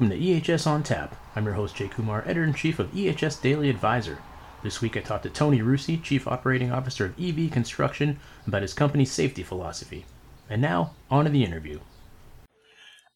welcome 0.00 0.16
to 0.16 0.24
EHS 0.24 0.64
on 0.64 0.84
Tap. 0.84 1.16
I'm 1.34 1.44
your 1.44 1.54
host, 1.54 1.74
Jay 1.74 1.88
Kumar, 1.88 2.22
editor 2.22 2.44
in 2.44 2.54
chief 2.54 2.78
of 2.78 2.92
EHS 2.92 3.42
Daily 3.42 3.68
Advisor. 3.68 4.18
This 4.62 4.80
week 4.80 4.96
I 4.96 5.00
talked 5.00 5.24
to 5.24 5.28
Tony 5.28 5.58
Rusi, 5.58 6.00
Chief 6.00 6.28
Operating 6.28 6.70
Officer 6.70 7.06
of 7.06 7.20
EV 7.20 7.50
Construction, 7.50 8.20
about 8.46 8.62
his 8.62 8.74
company's 8.74 9.10
safety 9.10 9.42
philosophy. 9.42 10.04
And 10.48 10.62
now, 10.62 10.94
on 11.10 11.24
to 11.24 11.32
the 11.32 11.42
interview. 11.42 11.80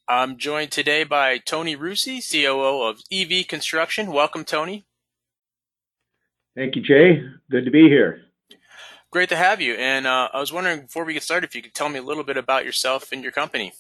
I'm 0.09 0.37
joined 0.39 0.73
today 0.73 1.05
by 1.05 1.39
Tony 1.39 1.77
Rusi, 1.77 2.19
COO 2.21 2.83
of 2.83 3.01
EV 3.13 3.47
Construction. 3.47 4.11
Welcome, 4.11 4.45
Tony. 4.45 4.85
Thank 6.57 6.75
you, 6.75 6.83
Jay. 6.83 7.23
Good 7.49 7.65
to 7.65 7.71
be 7.71 7.83
here. 7.83 8.23
Great 9.13 9.29
to 9.29 9.37
have 9.37 9.61
you. 9.61 9.75
And 9.75 10.09
uh, 10.09 10.31
I 10.35 10.41
was 10.41 10.53
wondering, 10.53 10.81
before 10.81 11.05
we 11.05 11.15
get 11.15 11.23
started, 11.23 11.47
if 11.49 11.55
you 11.55 11.63
could 11.63 11.75
tell 11.75 11.89
me 11.89 12.01
a 12.01 12.03
little 12.03 12.25
bit 12.25 12.37
about 12.37 12.65
yourself 12.65 13.13
and 13.13 13.23
your 13.23 13.31
company. 13.31 13.73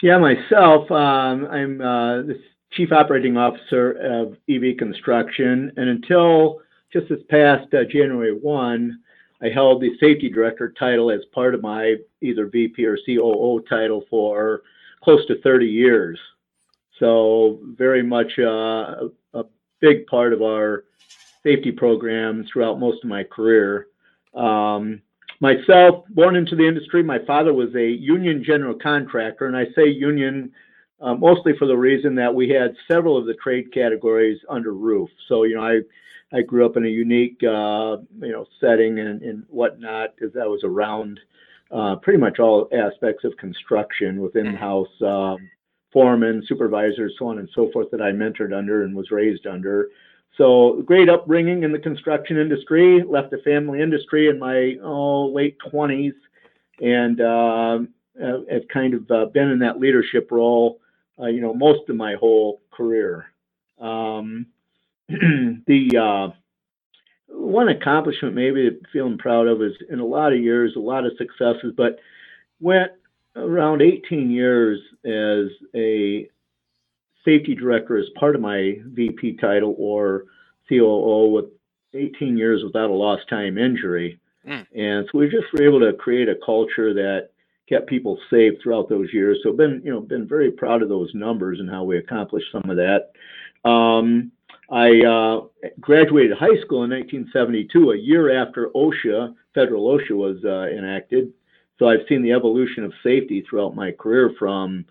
Yeah, 0.00 0.18
myself, 0.18 0.88
um, 0.92 1.48
I'm 1.50 1.80
uh, 1.80 2.22
the 2.22 2.40
Chief 2.70 2.92
Operating 2.92 3.36
Officer 3.36 3.92
of 3.94 4.36
EV 4.48 4.76
Construction, 4.78 5.72
and 5.76 5.88
until 5.88 6.60
just 6.92 7.08
this 7.08 7.18
past 7.28 7.74
uh, 7.74 7.82
January 7.82 8.32
1, 8.32 8.96
I 9.42 9.48
held 9.48 9.82
the 9.82 9.98
Safety 9.98 10.30
Director 10.30 10.72
title 10.78 11.10
as 11.10 11.22
part 11.34 11.52
of 11.52 11.62
my 11.62 11.96
either 12.20 12.46
VP 12.46 12.84
or 12.84 12.96
COO 13.04 13.64
title 13.68 14.04
for 14.08 14.62
close 15.02 15.26
to 15.26 15.40
30 15.42 15.66
years. 15.66 16.20
So, 17.00 17.58
very 17.76 18.04
much 18.04 18.38
uh, 18.38 19.08
a 19.34 19.44
big 19.80 20.06
part 20.06 20.32
of 20.32 20.42
our 20.42 20.84
safety 21.42 21.72
program 21.72 22.44
throughout 22.44 22.78
most 22.78 23.02
of 23.02 23.10
my 23.10 23.24
career. 23.24 23.88
Um, 24.32 25.02
myself, 25.40 26.04
born 26.10 26.36
into 26.36 26.56
the 26.56 26.66
industry, 26.66 27.02
my 27.02 27.18
father 27.26 27.54
was 27.54 27.74
a 27.74 27.86
union 27.86 28.42
general 28.44 28.74
contractor, 28.74 29.46
and 29.46 29.56
I 29.56 29.66
say 29.74 29.88
union 29.88 30.52
uh, 31.00 31.14
mostly 31.14 31.52
for 31.58 31.66
the 31.66 31.76
reason 31.76 32.14
that 32.16 32.34
we 32.34 32.48
had 32.48 32.74
several 32.90 33.16
of 33.16 33.26
the 33.26 33.34
trade 33.34 33.72
categories 33.72 34.38
under 34.48 34.72
roof. 34.74 35.08
So, 35.28 35.44
you 35.44 35.54
know, 35.54 35.62
I 35.62 35.80
I 36.30 36.42
grew 36.42 36.66
up 36.66 36.76
in 36.76 36.84
a 36.84 36.88
unique, 36.88 37.38
uh, 37.42 37.98
you 38.20 38.32
know, 38.32 38.46
setting 38.60 38.98
and, 38.98 39.22
and 39.22 39.44
whatnot, 39.48 40.10
as 40.22 40.30
I 40.40 40.46
was 40.46 40.60
around 40.62 41.18
uh, 41.70 41.96
pretty 41.96 42.18
much 42.18 42.38
all 42.38 42.68
aspects 42.72 43.24
of 43.24 43.36
construction 43.38 44.20
with 44.20 44.34
mm-hmm. 44.34 44.48
in-house 44.48 44.88
um, 45.02 45.48
foremen, 45.90 46.42
supervisors, 46.46 47.14
so 47.18 47.28
on 47.28 47.38
and 47.38 47.48
so 47.54 47.70
forth 47.72 47.90
that 47.92 48.02
I 48.02 48.10
mentored 48.10 48.56
under 48.56 48.84
and 48.84 48.94
was 48.94 49.10
raised 49.10 49.46
under. 49.46 49.88
So 50.36 50.82
great 50.84 51.08
upbringing 51.08 51.64
in 51.64 51.72
the 51.72 51.78
construction 51.78 52.38
industry. 52.38 53.02
Left 53.02 53.30
the 53.30 53.38
family 53.38 53.82
industry 53.82 54.28
in 54.28 54.38
my 54.38 54.76
oh, 54.82 55.26
late 55.26 55.56
20s, 55.72 56.12
and 56.80 57.20
uh, 57.20 57.78
have 58.50 58.68
kind 58.72 58.94
of 58.94 59.10
uh, 59.10 59.26
been 59.26 59.50
in 59.50 59.58
that 59.60 59.80
leadership 59.80 60.28
role, 60.30 60.80
uh, 61.20 61.26
you 61.26 61.40
know, 61.40 61.54
most 61.54 61.88
of 61.88 61.96
my 61.96 62.14
whole 62.14 62.62
career. 62.70 63.26
Um, 63.80 64.46
the 65.08 65.96
uh, 65.96 66.34
one 67.28 67.68
accomplishment 67.68 68.34
maybe 68.34 68.68
that 68.68 68.80
feeling 68.92 69.18
proud 69.18 69.46
of 69.46 69.62
is 69.62 69.72
in 69.90 70.00
a 70.00 70.04
lot 70.04 70.32
of 70.32 70.40
years, 70.40 70.74
a 70.76 70.80
lot 70.80 71.04
of 71.04 71.12
successes, 71.18 71.72
but 71.76 71.98
went 72.60 72.92
around 73.36 73.82
18 73.82 74.30
years 74.30 74.80
as 75.04 75.46
a 75.74 76.28
safety 77.28 77.54
director 77.54 77.98
as 77.98 78.06
part 78.18 78.34
of 78.34 78.40
my 78.40 78.76
VP 78.86 79.36
title 79.36 79.74
or 79.78 80.24
COO 80.68 81.30
with 81.30 81.46
18 81.94 82.36
years 82.36 82.62
without 82.64 82.90
a 82.90 82.92
lost 82.92 83.28
time 83.28 83.58
injury. 83.58 84.18
Mm. 84.46 84.66
And 84.74 85.08
so 85.10 85.18
we 85.18 85.28
just 85.28 85.52
were 85.52 85.62
able 85.62 85.80
to 85.80 85.92
create 85.92 86.28
a 86.28 86.36
culture 86.44 86.94
that 86.94 87.30
kept 87.68 87.86
people 87.86 88.18
safe 88.30 88.54
throughout 88.62 88.88
those 88.88 89.12
years. 89.12 89.38
So 89.42 89.52
been, 89.52 89.82
you 89.84 89.92
know, 89.92 90.00
been 90.00 90.26
very 90.26 90.50
proud 90.50 90.82
of 90.82 90.88
those 90.88 91.10
numbers 91.14 91.60
and 91.60 91.68
how 91.68 91.84
we 91.84 91.98
accomplished 91.98 92.48
some 92.50 92.70
of 92.70 92.76
that. 92.76 93.12
Um, 93.68 94.32
I 94.70 95.00
uh, 95.00 95.68
graduated 95.80 96.36
high 96.36 96.60
school 96.62 96.84
in 96.84 96.90
1972, 96.90 97.90
a 97.90 97.96
year 97.96 98.42
after 98.42 98.68
OSHA, 98.74 99.34
federal 99.54 99.86
OSHA 99.86 100.16
was 100.16 100.36
uh, 100.44 100.74
enacted. 100.74 101.32
So 101.78 101.88
I've 101.88 102.06
seen 102.08 102.22
the 102.22 102.32
evolution 102.32 102.84
of 102.84 102.92
safety 103.02 103.44
throughout 103.48 103.74
my 103.74 103.92
career 103.92 104.32
from 104.38 104.84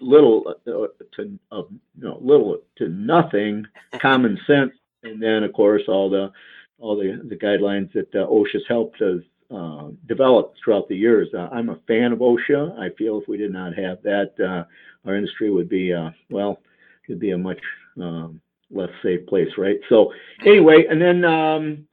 little 0.00 0.54
uh, 0.66 0.86
to 1.16 1.38
uh, 1.50 1.62
you 1.98 2.04
know 2.08 2.18
little 2.20 2.58
to 2.76 2.88
nothing 2.88 3.66
common 4.00 4.38
sense 4.46 4.72
and 5.02 5.20
then 5.22 5.42
of 5.42 5.52
course 5.52 5.82
all 5.88 6.08
the 6.08 6.30
all 6.78 6.96
the, 6.96 7.20
the 7.28 7.36
guidelines 7.36 7.92
that 7.92 8.12
uh, 8.14 8.26
OSHA's 8.26 8.64
helped 8.68 9.00
us 9.00 9.22
uh, 9.54 9.88
develop 10.08 10.54
throughout 10.62 10.88
the 10.88 10.96
years. 10.96 11.28
Uh, 11.32 11.48
I'm 11.52 11.68
a 11.68 11.78
fan 11.86 12.12
of 12.12 12.18
OSHA. 12.18 12.76
I 12.76 12.88
feel 12.96 13.20
if 13.20 13.28
we 13.28 13.36
did 13.36 13.52
not 13.52 13.76
have 13.78 14.02
that, 14.02 14.32
uh, 14.40 14.64
our 15.08 15.14
industry 15.14 15.50
would 15.50 15.68
be 15.68 15.92
uh, 15.92 16.10
well, 16.30 16.60
it'd 17.08 17.20
be 17.20 17.30
a 17.30 17.38
much 17.38 17.60
um, 18.00 18.40
less 18.70 18.90
safe 19.02 19.26
place, 19.26 19.50
right? 19.58 19.78
So 19.88 20.12
anyway, 20.44 20.86
and 20.88 21.00
then 21.00 21.24
um, 21.24 21.86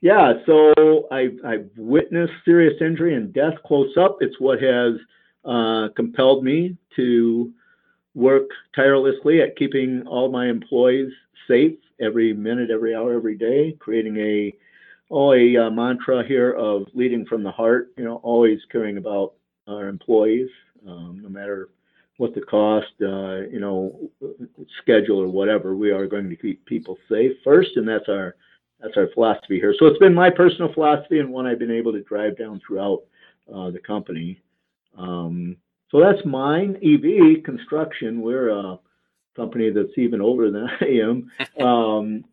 yeah, 0.00 0.34
so 0.46 1.06
I've, 1.10 1.38
I've 1.46 1.70
witnessed 1.76 2.32
serious 2.44 2.74
injury 2.80 3.14
and 3.14 3.32
death 3.32 3.54
close 3.64 3.96
up. 3.96 4.18
It's 4.20 4.38
what 4.40 4.60
has 4.60 4.94
uh, 5.44 5.88
compelled 5.96 6.44
me 6.44 6.76
to 6.96 7.52
work 8.14 8.48
tirelessly 8.74 9.40
at 9.40 9.56
keeping 9.56 10.06
all 10.06 10.30
my 10.30 10.48
employees 10.48 11.12
safe 11.48 11.78
every 12.00 12.32
minute, 12.32 12.70
every 12.70 12.94
hour, 12.94 13.14
every 13.14 13.36
day, 13.36 13.76
creating 13.78 14.16
a 14.16 14.52
oh 15.10 15.32
a 15.32 15.56
uh, 15.56 15.70
mantra 15.70 16.26
here 16.26 16.52
of 16.52 16.86
leading 16.94 17.26
from 17.26 17.42
the 17.42 17.50
heart. 17.50 17.92
You 17.96 18.04
know, 18.04 18.16
always 18.16 18.60
caring 18.70 18.96
about 18.96 19.34
our 19.66 19.88
employees, 19.88 20.48
um, 20.86 21.20
no 21.22 21.28
matter 21.28 21.68
what 22.16 22.34
the 22.34 22.40
cost, 22.42 22.92
uh, 23.02 23.40
you 23.50 23.58
know, 23.60 24.10
schedule 24.80 25.18
or 25.18 25.28
whatever. 25.28 25.74
We 25.74 25.90
are 25.90 26.06
going 26.06 26.30
to 26.30 26.36
keep 26.36 26.64
people 26.64 26.96
safe 27.08 27.32
first, 27.42 27.70
and 27.76 27.86
that's 27.86 28.08
our 28.08 28.36
that's 28.80 28.96
our 28.96 29.08
philosophy 29.14 29.58
here. 29.58 29.74
So 29.78 29.86
it's 29.86 29.98
been 29.98 30.14
my 30.14 30.30
personal 30.30 30.72
philosophy 30.72 31.18
and 31.18 31.30
one 31.30 31.46
I've 31.46 31.58
been 31.58 31.70
able 31.70 31.92
to 31.92 32.02
drive 32.02 32.36
down 32.36 32.60
throughout 32.66 33.02
uh, 33.52 33.70
the 33.70 33.78
company. 33.78 34.40
Um, 34.96 35.56
so 35.90 36.00
that's 36.00 36.24
mine. 36.24 36.76
EV 36.82 37.44
construction. 37.44 38.20
We're 38.20 38.50
a 38.50 38.78
company 39.36 39.70
that's 39.70 39.96
even 39.96 40.20
older 40.20 40.50
than 40.50 40.68
I 40.80 40.84
am. 40.84 41.64
Um, 41.64 42.24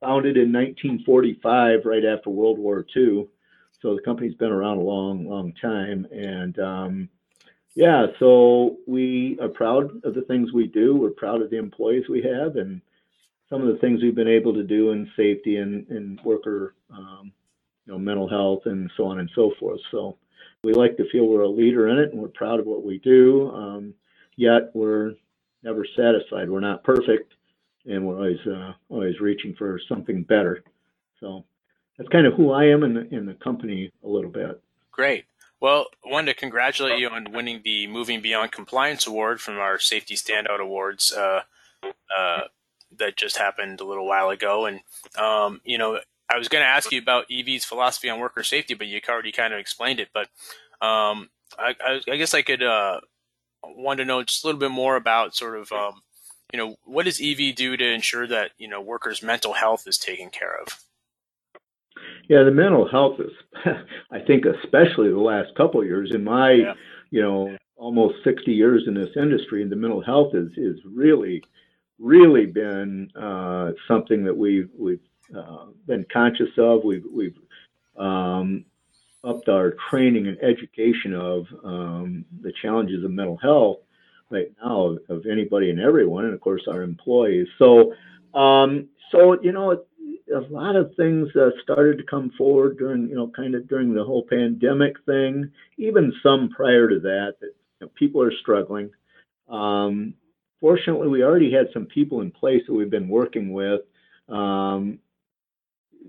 founded 0.00 0.36
in 0.36 0.52
1945, 0.52 1.80
right 1.84 2.04
after 2.04 2.30
World 2.30 2.58
War 2.58 2.86
II. 2.96 3.26
So 3.80 3.94
the 3.94 4.02
company's 4.02 4.34
been 4.34 4.52
around 4.52 4.78
a 4.78 4.82
long, 4.82 5.28
long 5.28 5.52
time. 5.60 6.06
And 6.12 6.58
um, 6.58 7.08
yeah, 7.74 8.06
so 8.18 8.76
we 8.86 9.38
are 9.40 9.48
proud 9.48 10.04
of 10.04 10.14
the 10.14 10.22
things 10.22 10.52
we 10.52 10.66
do. 10.66 10.96
We're 10.96 11.10
proud 11.10 11.42
of 11.42 11.50
the 11.50 11.58
employees 11.58 12.08
we 12.08 12.22
have 12.22 12.56
and 12.56 12.80
some 13.48 13.62
of 13.62 13.72
the 13.72 13.80
things 13.80 14.02
we've 14.02 14.14
been 14.14 14.28
able 14.28 14.52
to 14.54 14.62
do 14.62 14.90
in 14.90 15.10
safety 15.16 15.56
and, 15.56 15.86
and 15.88 16.20
worker, 16.22 16.74
um, 16.92 17.32
you 17.86 17.92
know, 17.92 17.98
mental 17.98 18.28
health 18.28 18.62
and 18.66 18.90
so 18.96 19.06
on 19.06 19.20
and 19.20 19.30
so 19.34 19.52
forth. 19.58 19.80
So 19.90 20.16
we 20.64 20.72
like 20.72 20.96
to 20.96 21.08
feel 21.10 21.26
we're 21.26 21.42
a 21.42 21.48
leader 21.48 21.88
in 21.88 21.98
it 21.98 22.12
and 22.12 22.20
we're 22.20 22.28
proud 22.28 22.60
of 22.60 22.66
what 22.66 22.84
we 22.84 22.98
do. 22.98 23.50
Um, 23.50 23.94
yet 24.36 24.70
we're 24.74 25.12
never 25.62 25.86
satisfied. 25.96 26.50
We're 26.50 26.60
not 26.60 26.84
perfect, 26.84 27.32
and 27.86 28.06
we're 28.06 28.16
always 28.16 28.46
uh, 28.46 28.72
always 28.88 29.20
reaching 29.20 29.54
for 29.56 29.80
something 29.88 30.22
better. 30.22 30.62
So 31.20 31.44
that's 31.96 32.08
kind 32.10 32.26
of 32.26 32.34
who 32.34 32.52
I 32.52 32.66
am 32.66 32.84
in 32.84 32.94
the, 32.94 33.14
in 33.14 33.26
the 33.26 33.34
company 33.34 33.92
a 34.04 34.08
little 34.08 34.30
bit. 34.30 34.60
Great. 34.90 35.24
Well, 35.60 35.86
I 36.06 36.10
wanted 36.10 36.32
to 36.32 36.38
congratulate 36.38 37.00
you 37.00 37.08
on 37.08 37.32
winning 37.32 37.62
the 37.64 37.88
Moving 37.88 38.20
Beyond 38.20 38.52
Compliance 38.52 39.08
Award 39.08 39.40
from 39.40 39.58
our 39.58 39.80
Safety 39.80 40.14
Standout 40.14 40.60
Awards 40.60 41.12
uh, 41.12 41.42
uh, 42.16 42.42
that 42.96 43.16
just 43.16 43.38
happened 43.38 43.80
a 43.80 43.84
little 43.84 44.06
while 44.06 44.30
ago. 44.30 44.66
And, 44.66 44.80
um, 45.18 45.60
you 45.64 45.76
know, 45.76 45.98
I 46.30 46.36
was 46.36 46.48
going 46.48 46.62
to 46.62 46.68
ask 46.68 46.92
you 46.92 47.00
about 47.00 47.30
EV's 47.30 47.64
philosophy 47.64 48.10
on 48.10 48.20
worker 48.20 48.42
safety, 48.42 48.74
but 48.74 48.86
you 48.86 49.00
already 49.08 49.32
kind 49.32 49.54
of 49.54 49.60
explained 49.60 50.00
it. 50.00 50.08
But 50.12 50.28
um, 50.84 51.30
I, 51.58 51.74
I, 51.80 52.00
I, 52.10 52.16
guess 52.16 52.34
I 52.34 52.42
could 52.42 52.62
uh, 52.62 53.00
want 53.64 53.98
to 53.98 54.04
know 54.04 54.22
just 54.22 54.44
a 54.44 54.46
little 54.46 54.60
bit 54.60 54.70
more 54.70 54.96
about 54.96 55.34
sort 55.34 55.58
of, 55.58 55.72
um, 55.72 56.02
you 56.52 56.58
know, 56.58 56.76
what 56.84 57.04
does 57.04 57.20
EV 57.20 57.54
do 57.54 57.76
to 57.76 57.92
ensure 57.92 58.26
that 58.26 58.50
you 58.58 58.68
know 58.68 58.80
workers' 58.80 59.22
mental 59.22 59.54
health 59.54 59.84
is 59.86 59.98
taken 59.98 60.30
care 60.30 60.60
of? 60.60 60.68
Yeah, 62.28 62.42
the 62.42 62.50
mental 62.50 62.88
health 62.88 63.18
is, 63.20 63.32
I 64.12 64.20
think, 64.20 64.44
especially 64.44 65.08
the 65.10 65.18
last 65.18 65.54
couple 65.56 65.80
of 65.80 65.86
years. 65.86 66.12
In 66.14 66.24
my, 66.24 66.52
yeah. 66.52 66.74
you 67.10 67.22
know, 67.22 67.56
almost 67.76 68.16
60 68.24 68.52
years 68.52 68.84
in 68.86 68.94
this 68.94 69.10
industry, 69.16 69.66
the 69.66 69.76
mental 69.76 70.02
health 70.02 70.34
is 70.34 70.50
is 70.56 70.76
really, 70.84 71.42
really 71.98 72.46
been 72.46 73.10
uh, 73.16 73.72
something 73.86 74.24
that 74.24 74.36
we've 74.36 74.68
we've 74.78 75.00
uh, 75.36 75.66
been 75.86 76.06
conscious 76.12 76.50
of. 76.56 76.84
We've 76.84 77.04
we've 77.12 77.36
um, 77.96 78.64
upped 79.24 79.48
our 79.48 79.74
training 79.90 80.28
and 80.28 80.38
education 80.42 81.14
of 81.14 81.46
um, 81.64 82.24
the 82.40 82.52
challenges 82.62 83.04
of 83.04 83.10
mental 83.10 83.36
health 83.36 83.78
right 84.30 84.52
now 84.62 84.86
of, 84.86 84.98
of, 85.08 85.26
anybody 85.26 85.70
and 85.70 85.80
everyone, 85.80 86.26
and 86.26 86.34
of 86.34 86.40
course 86.40 86.62
our 86.68 86.82
employees. 86.82 87.46
So, 87.58 87.94
um, 88.34 88.88
so 89.10 89.40
you 89.42 89.52
know, 89.52 89.72
a 90.34 90.40
lot 90.50 90.76
of 90.76 90.94
things 90.96 91.28
uh, 91.34 91.50
started 91.62 91.98
to 91.98 92.04
come 92.04 92.30
forward 92.36 92.78
during 92.78 93.08
you 93.08 93.16
know 93.16 93.28
kind 93.28 93.54
of 93.54 93.68
during 93.68 93.94
the 93.94 94.04
whole 94.04 94.24
pandemic 94.28 94.96
thing, 95.06 95.50
even 95.78 96.12
some 96.22 96.50
prior 96.50 96.88
to 96.88 97.00
that. 97.00 97.36
That 97.40 97.52
you 97.80 97.86
know, 97.86 97.90
people 97.94 98.22
are 98.22 98.32
struggling. 98.40 98.90
Um, 99.48 100.14
fortunately, 100.60 101.08
we 101.08 101.22
already 101.22 101.52
had 101.52 101.68
some 101.72 101.86
people 101.86 102.20
in 102.20 102.30
place 102.30 102.62
that 102.66 102.74
we've 102.74 102.90
been 102.90 103.08
working 103.08 103.52
with, 103.52 103.82
um, 104.28 104.98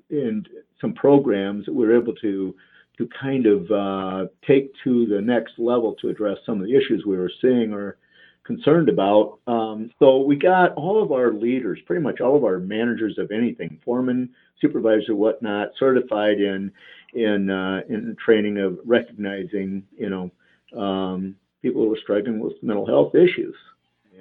and 0.09 0.47
some 0.81 0.93
programs 0.93 1.65
that 1.65 1.73
we're 1.73 1.99
able 1.99 2.15
to 2.15 2.55
to 2.97 3.09
kind 3.19 3.45
of 3.45 3.71
uh, 3.71 4.27
take 4.45 4.71
to 4.83 5.05
the 5.05 5.21
next 5.21 5.53
level 5.57 5.95
to 5.95 6.09
address 6.09 6.37
some 6.45 6.59
of 6.59 6.67
the 6.67 6.75
issues 6.75 7.05
we 7.05 7.17
were 7.17 7.31
seeing 7.41 7.71
or 7.73 7.97
concerned 8.43 8.89
about. 8.89 9.39
Um, 9.47 9.91
so 9.99 10.17
we 10.21 10.35
got 10.35 10.73
all 10.73 11.01
of 11.01 11.11
our 11.13 11.31
leaders, 11.31 11.79
pretty 11.85 12.01
much 12.01 12.19
all 12.19 12.35
of 12.35 12.43
our 12.43 12.59
managers 12.59 13.17
of 13.17 13.31
anything, 13.31 13.79
foreman, 13.85 14.29
supervisor, 14.59 15.15
whatnot, 15.15 15.69
certified 15.79 16.41
in 16.41 16.71
in 17.13 17.49
uh, 17.49 17.81
in 17.89 18.15
training 18.23 18.59
of 18.59 18.79
recognizing, 18.85 19.83
you 19.97 20.09
know, 20.09 20.31
um, 20.77 21.35
people 21.61 21.83
who 21.83 21.93
are 21.93 21.99
struggling 22.01 22.39
with 22.39 22.53
mental 22.61 22.85
health 22.85 23.15
issues, 23.15 23.55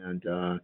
and 0.04 0.26
uh, 0.26 0.58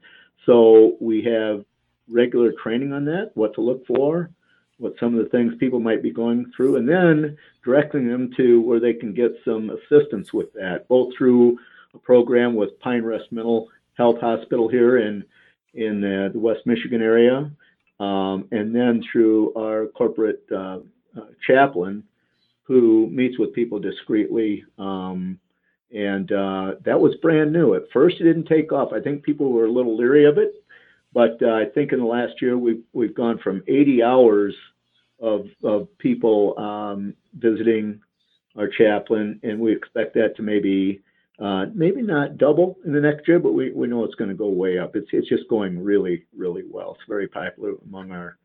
so 0.46 0.96
we 1.00 1.22
have 1.22 1.64
regular 2.08 2.52
training 2.62 2.92
on 2.92 3.04
that, 3.06 3.30
what 3.34 3.54
to 3.54 3.60
look 3.60 3.86
for, 3.86 4.30
what 4.78 4.94
some 4.98 5.16
of 5.16 5.24
the 5.24 5.30
things 5.30 5.54
people 5.58 5.80
might 5.80 6.02
be 6.02 6.10
going 6.10 6.50
through, 6.56 6.76
and 6.76 6.88
then 6.88 7.36
directing 7.64 8.08
them 8.08 8.30
to 8.36 8.60
where 8.62 8.80
they 8.80 8.92
can 8.92 9.14
get 9.14 9.32
some 9.44 9.70
assistance 9.70 10.32
with 10.32 10.52
that, 10.54 10.86
both 10.88 11.14
through 11.16 11.58
a 11.94 11.98
program 11.98 12.54
with 12.54 12.78
Pine 12.80 13.04
Rest 13.04 13.30
Mental 13.30 13.68
Health 13.94 14.20
Hospital 14.20 14.68
here 14.68 14.98
in 14.98 15.24
in 15.74 16.04
uh, 16.04 16.28
the 16.32 16.38
West 16.38 16.60
Michigan 16.66 17.02
area, 17.02 17.50
um, 17.98 18.46
and 18.52 18.74
then 18.74 19.02
through 19.10 19.52
our 19.54 19.86
corporate 19.86 20.44
uh, 20.52 20.78
uh, 21.16 21.26
chaplain 21.46 22.04
who 22.62 23.08
meets 23.10 23.38
with 23.38 23.52
people 23.52 23.78
discreetly. 23.78 24.64
Um, 24.78 25.38
and 25.94 26.30
uh, 26.32 26.74
that 26.84 26.98
was 26.98 27.14
brand 27.16 27.52
new. 27.52 27.74
At 27.74 27.90
first, 27.92 28.20
it 28.20 28.24
didn't 28.24 28.46
take 28.46 28.72
off. 28.72 28.92
I 28.92 29.00
think 29.00 29.22
people 29.22 29.52
were 29.52 29.66
a 29.66 29.72
little 29.72 29.96
leery 29.96 30.24
of 30.24 30.38
it, 30.38 30.63
but 31.14 31.40
uh, 31.40 31.52
I 31.52 31.66
think 31.72 31.92
in 31.92 32.00
the 32.00 32.04
last 32.04 32.42
year 32.42 32.58
we've 32.58 32.82
we've 32.92 33.14
gone 33.14 33.38
from 33.38 33.62
80 33.68 34.02
hours 34.02 34.54
of 35.20 35.46
of 35.62 35.86
people 35.98 36.58
um, 36.58 37.14
visiting 37.38 38.00
our 38.58 38.68
chaplain, 38.68 39.40
and 39.42 39.58
we 39.58 39.72
expect 39.74 40.14
that 40.14 40.36
to 40.36 40.42
maybe 40.42 41.00
uh, 41.38 41.66
maybe 41.72 42.02
not 42.02 42.36
double 42.36 42.76
in 42.84 42.92
the 42.92 43.00
next 43.00 43.26
year, 43.26 43.38
but 43.38 43.52
we, 43.52 43.72
we 43.72 43.86
know 43.86 44.04
it's 44.04 44.14
going 44.14 44.30
to 44.30 44.36
go 44.36 44.48
way 44.48 44.78
up. 44.78 44.96
It's 44.96 45.08
it's 45.12 45.28
just 45.28 45.48
going 45.48 45.82
really 45.82 46.26
really 46.36 46.64
well. 46.68 46.96
It's 46.98 47.08
very 47.08 47.28
popular 47.28 47.74
among 47.86 48.10
our 48.10 48.36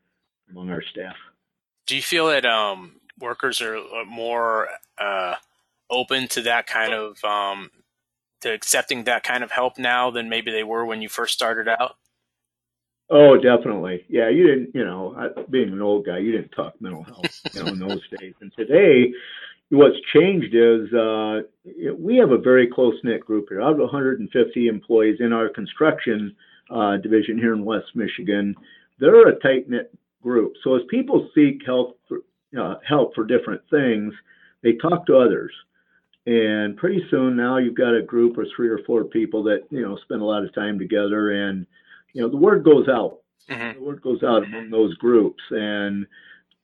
among 0.48 0.70
our 0.70 0.82
staff. 0.82 1.16
Do 1.86 1.96
you 1.96 2.02
feel 2.02 2.28
that 2.28 2.46
um, 2.46 3.00
workers 3.18 3.60
are 3.60 3.78
more 4.06 4.68
uh, 4.96 5.34
open 5.90 6.28
to 6.28 6.42
that 6.42 6.68
kind 6.68 6.94
of 6.94 7.22
um, 7.24 7.70
to 8.42 8.52
accepting 8.52 9.04
that 9.04 9.24
kind 9.24 9.42
of 9.42 9.50
help 9.50 9.76
now 9.76 10.10
than 10.10 10.28
maybe 10.28 10.52
they 10.52 10.62
were 10.62 10.84
when 10.84 11.02
you 11.02 11.08
first 11.08 11.34
started 11.34 11.68
out? 11.68 11.96
Oh, 13.10 13.36
definitely. 13.36 14.04
Yeah, 14.08 14.28
you 14.28 14.46
didn't. 14.46 14.74
You 14.74 14.84
know, 14.84 15.32
being 15.50 15.72
an 15.72 15.82
old 15.82 16.06
guy, 16.06 16.18
you 16.18 16.32
didn't 16.32 16.50
talk 16.50 16.80
mental 16.80 17.02
health. 17.02 17.40
You 17.52 17.64
know, 17.64 17.72
in 17.72 17.78
those 17.80 18.02
days. 18.18 18.34
And 18.40 18.52
today, 18.56 19.12
what's 19.70 19.96
changed 20.14 20.54
is 20.54 20.92
uh, 20.94 21.40
we 21.98 22.16
have 22.16 22.30
a 22.30 22.38
very 22.38 22.68
close 22.68 22.94
knit 23.02 23.20
group 23.20 23.46
here. 23.48 23.62
Out 23.62 23.72
of 23.72 23.78
150 23.78 24.66
employees 24.68 25.16
in 25.20 25.32
our 25.32 25.48
construction 25.48 26.36
uh, 26.70 26.98
division 26.98 27.36
here 27.36 27.52
in 27.52 27.64
West 27.64 27.88
Michigan, 27.94 28.54
they're 29.00 29.28
a 29.28 29.40
tight 29.40 29.68
knit 29.68 29.92
group. 30.22 30.52
So 30.62 30.76
as 30.76 30.82
people 30.88 31.28
seek 31.34 31.62
help 31.66 31.98
for, 32.06 32.18
uh, 32.58 32.76
help 32.86 33.14
for 33.14 33.24
different 33.24 33.62
things, 33.70 34.12
they 34.62 34.74
talk 34.74 35.06
to 35.06 35.16
others. 35.16 35.52
And 36.26 36.76
pretty 36.76 37.02
soon 37.10 37.36
now 37.36 37.56
you've 37.56 37.76
got 37.76 37.96
a 37.96 38.02
group 38.02 38.36
of 38.38 38.46
three 38.54 38.68
or 38.68 38.80
four 38.86 39.04
people 39.04 39.42
that 39.44 39.62
you 39.70 39.80
know 39.80 39.96
spend 40.02 40.20
a 40.20 40.24
lot 40.24 40.44
of 40.44 40.54
time 40.54 40.78
together, 40.78 41.30
and 41.30 41.66
you 42.12 42.22
know 42.22 42.28
the 42.28 42.36
word 42.36 42.64
goes 42.64 42.88
out. 42.88 43.18
Mm-hmm. 43.48 43.78
The 43.78 43.84
word 43.84 44.02
goes 44.02 44.22
out 44.22 44.44
among 44.44 44.70
those 44.70 44.94
groups, 44.96 45.42
and 45.50 46.06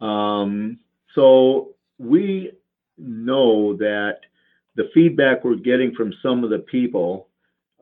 um, 0.00 0.78
so 1.14 1.74
we 1.98 2.52
know 2.98 3.76
that 3.76 4.20
the 4.76 4.90
feedback 4.94 5.44
we're 5.44 5.56
getting 5.56 5.94
from 5.94 6.12
some 6.22 6.44
of 6.44 6.50
the 6.50 6.58
people 6.58 7.28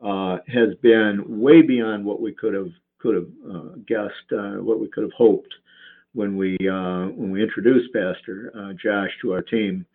uh, 0.03 0.37
has 0.47 0.73
been 0.81 1.23
way 1.39 1.61
beyond 1.61 2.05
what 2.05 2.21
we 2.21 2.33
could 2.33 2.53
have 2.53 2.71
could 2.99 3.15
have 3.15 3.27
uh, 3.53 3.69
guessed, 3.87 4.31
uh, 4.31 4.61
what 4.61 4.79
we 4.79 4.87
could 4.87 5.03
have 5.03 5.13
hoped 5.13 5.53
when 6.13 6.35
we 6.37 6.55
uh, 6.67 7.07
when 7.09 7.31
we 7.31 7.43
introduced 7.43 7.93
Pastor 7.93 8.51
uh, 8.57 8.73
Josh 8.73 9.11
to 9.21 9.33
our 9.33 9.41
team. 9.41 9.85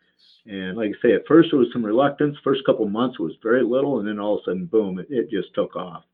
And 0.46 0.76
like 0.76 0.90
I 0.90 1.08
say, 1.08 1.14
at 1.14 1.26
first 1.26 1.50
there 1.50 1.58
was 1.58 1.68
some 1.72 1.84
reluctance. 1.84 2.36
First 2.44 2.64
couple 2.64 2.88
months 2.88 3.18
was 3.18 3.32
very 3.42 3.62
little, 3.62 3.98
and 3.98 4.08
then 4.08 4.18
all 4.18 4.36
of 4.36 4.42
a 4.42 4.44
sudden, 4.44 4.66
boom! 4.66 4.98
It, 4.98 5.06
it 5.10 5.30
just 5.30 5.54
took 5.54 5.76
off. 5.76 6.04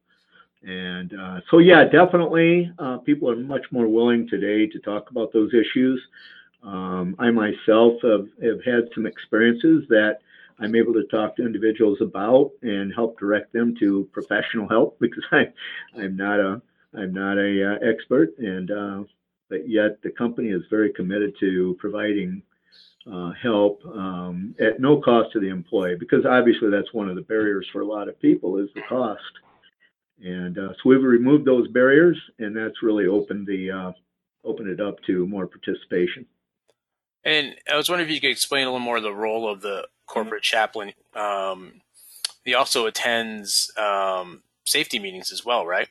And 0.63 1.13
uh, 1.19 1.41
so, 1.51 1.59
yeah, 1.59 1.85
definitely, 1.85 2.73
people 3.05 3.31
are 3.31 3.37
much 3.37 3.67
more 3.71 3.87
willing 3.87 4.29
today 4.29 4.67
to 4.67 4.79
talk 4.81 5.11
about 5.11 5.33
those 5.33 5.53
issues. 5.55 6.03
Um, 6.63 7.15
I 7.19 7.31
myself 7.31 7.95
have, 8.03 8.27
have 8.43 8.65
had 8.65 8.89
some 8.95 9.07
experiences 9.07 9.85
that 9.89 10.19
I'm 10.59 10.75
able 10.75 10.95
to 10.95 11.05
talk 11.05 11.37
to 11.37 11.47
individuals 11.47 11.99
about 12.01 12.51
and 12.63 12.93
help 12.95 13.19
direct 13.19 13.53
them 13.53 13.75
to 13.81 14.09
professional 14.13 14.69
help 14.69 14.99
because 15.01 15.25
I, 15.33 15.53
I'm 15.97 16.17
not 16.17 16.41
a 16.41 16.63
I'm 16.95 17.13
not 17.13 17.37
a 17.37 17.75
uh, 17.75 17.79
expert, 17.87 18.39
and 18.39 18.71
uh, 18.71 19.05
but 19.51 19.69
yet 19.69 20.01
the 20.03 20.11
company 20.11 20.49
is 20.49 20.63
very 20.71 20.93
committed 20.93 21.35
to 21.41 21.77
providing 21.79 22.43
uh, 23.11 23.33
help 23.41 23.85
um, 23.85 24.55
at 24.59 24.81
no 24.81 25.01
cost 25.01 25.33
to 25.33 25.41
the 25.41 25.49
employee 25.49 25.97
because 25.99 26.25
obviously 26.25 26.71
that's 26.71 26.93
one 26.95 27.09
of 27.09 27.17
the 27.17 27.23
barriers 27.23 27.67
for 27.71 27.83
a 27.83 27.87
lot 27.87 28.09
of 28.09 28.19
people 28.21 28.57
is 28.57 28.69
the 28.75 28.83
cost. 28.89 29.21
And 30.25 30.59
uh, 30.59 30.73
so 30.73 30.89
we've 30.89 31.03
removed 31.03 31.45
those 31.45 31.69
barriers, 31.69 32.19
and 32.39 32.57
that's 32.57 32.83
really 32.83 33.07
opened 33.07 33.47
the 33.47 33.71
uh, 33.71 33.93
opened 34.45 34.69
it 34.69 34.81
up 34.81 34.97
to 35.07 35.27
more 35.27 35.47
participation. 35.47 36.27
And 37.25 37.57
I 37.71 37.77
was 37.77 37.89
wondering 37.89 38.09
if 38.09 38.15
you 38.15 38.21
could 38.21 38.31
explain 38.31 38.67
a 38.67 38.71
little 38.71 38.79
more 38.79 39.01
the 39.01 39.13
role 39.13 39.51
of 39.51 39.61
the 39.61 39.89
corporate 40.07 40.43
chaplain. 40.43 40.93
Um, 41.15 41.81
he 42.45 42.55
also 42.55 42.87
attends 42.87 43.71
um, 43.77 44.43
safety 44.65 44.99
meetings 44.99 45.33
as 45.33 45.45
well, 45.45 45.67
right? 45.67 45.89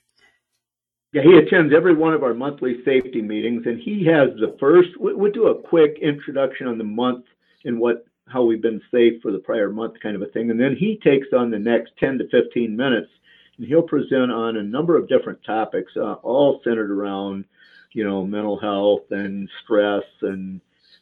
Yeah, 1.12 1.24
he 1.24 1.38
attends 1.38 1.74
every 1.74 1.94
one 1.94 2.14
of 2.14 2.24
our 2.24 2.34
monthly 2.34 2.84
safety 2.84 3.22
meetings, 3.22 3.64
and 3.66 3.80
he 3.80 4.06
has 4.06 4.30
the 4.40 4.56
first. 4.60 4.90
We'll 4.98 5.32
do 5.32 5.48
a 5.48 5.62
quick 5.62 6.00
introduction 6.02 6.68
on 6.68 6.78
the 6.78 6.84
month 6.84 7.26
and 7.64 7.80
what 7.80 8.06
how 8.28 8.44
we've 8.44 8.62
been 8.62 8.82
safe 8.92 9.22
for 9.22 9.32
the 9.32 9.38
prior 9.38 9.70
month, 9.70 10.00
kind 10.02 10.16
of 10.16 10.22
a 10.22 10.26
thing, 10.28 10.50
and 10.50 10.60
then 10.60 10.76
he 10.76 11.00
takes 11.04 11.28
on 11.32 11.52
the 11.52 11.60
next 11.60 11.92
10 12.00 12.18
to 12.18 12.28
15 12.30 12.76
minutes, 12.76 13.10
and 13.58 13.68
he'll 13.68 13.82
present 13.82 14.32
on 14.32 14.58
a 14.58 14.64
number 14.64 14.98
of 14.98 15.08
different 15.08 15.44
topics, 15.44 15.92
uh, 15.96 16.14
all 16.14 16.62
centered 16.64 16.92
around, 16.92 17.46
you 17.94 18.04
know, 18.04 18.26
mental 18.26 18.60
health 18.60 19.12
and 19.12 19.50
stress 19.64 20.04
and 20.22 20.62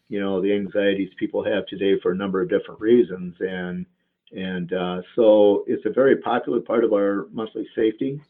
you 0.10 0.20
know 0.20 0.42
the 0.42 0.54
anxieties 0.54 1.10
people 1.18 1.44
have 1.44 1.66
today 1.66 2.00
for 2.02 2.12
a 2.12 2.16
number 2.16 2.42
of 2.42 2.50
different 2.50 2.80
reasons. 2.80 3.36
And 3.40 3.86
and 4.32 4.72
uh, 4.74 5.02
so 5.16 5.64
it's 5.68 5.86
a 5.86 5.90
very 5.90 6.18
popular 6.18 6.60
part 6.60 6.84
of 6.84 6.94
our 6.94 7.28
monthly 7.32 7.68
safety 7.76 8.22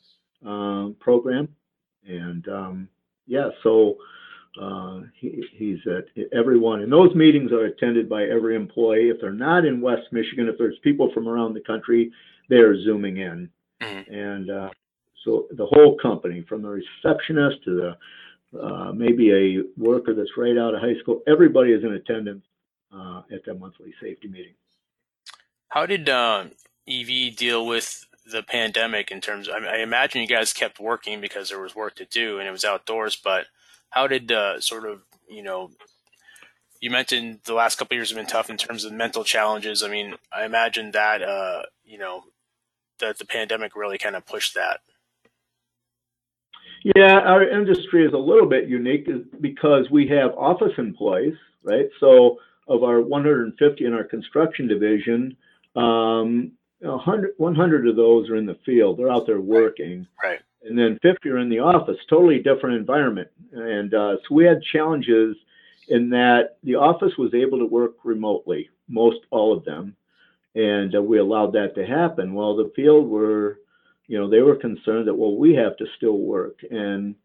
um, 0.45 0.95
program. 0.99 1.49
And 2.07 2.47
um, 2.47 2.89
yeah 3.27 3.49
so 3.63 3.97
uh, 4.61 5.01
he, 5.15 5.43
he's 5.51 5.79
at 5.87 6.05
everyone. 6.31 6.81
And 6.81 6.91
those 6.91 7.15
meetings 7.15 7.51
are 7.51 7.65
attended 7.65 8.07
by 8.07 8.25
every 8.25 8.55
employee. 8.55 9.09
If 9.09 9.19
they're 9.19 9.31
not 9.31 9.65
in 9.65 9.81
west 9.81 10.11
michigan 10.11 10.47
if 10.47 10.57
there's 10.57 10.77
people 10.83 11.11
from 11.13 11.27
around 11.27 11.53
the 11.53 11.61
country 11.61 12.11
they're 12.49 12.79
zooming 12.81 13.17
in 13.17 13.49
mm-hmm. 13.83 14.13
and 14.13 14.51
uh, 14.51 14.69
so 15.23 15.47
the 15.51 15.65
whole 15.65 15.97
company 16.01 16.45
from 16.47 16.61
the 16.61 16.69
receptionist 16.69 17.63
to 17.65 17.75
the 17.75 17.97
uh, 18.59 18.91
maybe 18.93 19.31
a 19.31 19.81
worker 19.81 20.13
that's 20.13 20.37
right 20.37 20.57
out 20.57 20.75
of 20.75 20.81
high 20.81 20.99
school. 21.01 21.21
Everybody 21.27 21.71
is 21.71 21.83
in 21.83 21.93
attendance 21.93 22.45
uh, 22.95 23.23
at 23.31 23.43
that 23.45 23.59
monthly 23.59 23.93
safety 24.01 24.27
meeting. 24.27 24.53
How 25.69 25.87
did 25.87 26.07
uh, 26.07 26.45
EV 26.87 27.35
deal 27.35 27.65
with 27.65 28.05
the 28.31 28.43
pandemic 28.43 29.11
in 29.11 29.21
terms 29.21 29.47
of, 29.47 29.55
I, 29.55 29.59
mean, 29.59 29.69
I, 29.69 29.77
imagine 29.79 30.21
you 30.21 30.27
guys 30.27 30.53
kept 30.53 30.79
working 30.79 31.19
because 31.19 31.49
there 31.49 31.59
was 31.59 31.75
work 31.75 31.95
to 31.95 32.05
do 32.05 32.37
and 32.37 32.47
it 32.47 32.51
was 32.51 32.63
outdoors, 32.63 33.15
but 33.15 33.47
how 33.89 34.07
did 34.07 34.31
uh, 34.31 34.61
sort 34.61 34.85
of, 34.85 35.01
you 35.27 35.43
know, 35.43 35.71
you 36.79 36.89
mentioned 36.89 37.39
the 37.45 37.53
last 37.53 37.77
couple 37.77 37.95
years 37.95 38.09
have 38.09 38.17
been 38.17 38.27
tough 38.27 38.49
in 38.49 38.57
terms 38.57 38.85
of 38.85 38.91
mental 38.91 39.23
challenges. 39.23 39.83
I 39.83 39.87
mean, 39.87 40.15
I 40.31 40.45
imagine 40.45 40.91
that, 40.91 41.23
uh, 41.23 41.63
you 41.85 41.97
know, 41.97 42.23
that 42.99 43.17
the 43.17 43.25
pandemic 43.25 43.75
really 43.75 43.97
kind 43.97 44.15
of 44.15 44.25
pushed 44.25 44.55
that. 44.55 44.81
Yeah, 46.95 47.19
our 47.19 47.47
industry 47.47 48.05
is 48.05 48.13
a 48.13 48.17
little 48.17 48.47
bit 48.47 48.67
unique 48.67 49.07
because 49.39 49.89
we 49.89 50.07
have 50.07 50.31
office 50.37 50.73
employees, 50.77 51.35
right? 51.63 51.87
So 51.99 52.39
of 52.67 52.83
our 52.83 53.01
150 53.01 53.85
in 53.85 53.93
our 53.93 54.03
construction 54.03 54.67
division, 54.67 55.37
um, 55.75 56.51
100, 56.79 57.33
100 57.37 57.87
of 57.87 57.95
those 57.95 58.29
are 58.29 58.35
in 58.35 58.45
the 58.45 58.57
field. 58.65 58.97
They're 58.97 59.11
out 59.11 59.25
there 59.25 59.39
working. 59.39 60.05
Right. 60.21 60.39
And 60.63 60.77
then 60.77 60.99
50 61.01 61.29
are 61.29 61.39
in 61.39 61.49
the 61.49 61.59
office, 61.59 61.97
totally 62.09 62.39
different 62.39 62.77
environment. 62.77 63.29
And 63.53 63.93
uh, 63.93 64.17
so 64.17 64.35
we 64.35 64.45
had 64.45 64.61
challenges 64.61 65.35
in 65.89 66.09
that 66.11 66.57
the 66.63 66.75
office 66.75 67.13
was 67.17 67.33
able 67.33 67.59
to 67.59 67.65
work 67.65 67.95
remotely, 68.03 68.69
most 68.87 69.19
all 69.29 69.55
of 69.55 69.65
them. 69.65 69.95
And 70.55 70.95
uh, 70.95 71.01
we 71.01 71.19
allowed 71.19 71.53
that 71.53 71.75
to 71.75 71.85
happen. 71.85 72.33
Well, 72.33 72.55
the 72.55 72.71
field 72.75 73.09
were 73.09 73.59
you 74.07 74.19
know, 74.19 74.29
they 74.29 74.41
were 74.41 74.55
concerned 74.55 75.07
that 75.07 75.15
well, 75.15 75.35
we 75.35 75.55
have 75.55 75.77
to 75.77 75.85
still 75.97 76.17
work, 76.17 76.59
and 76.69 77.15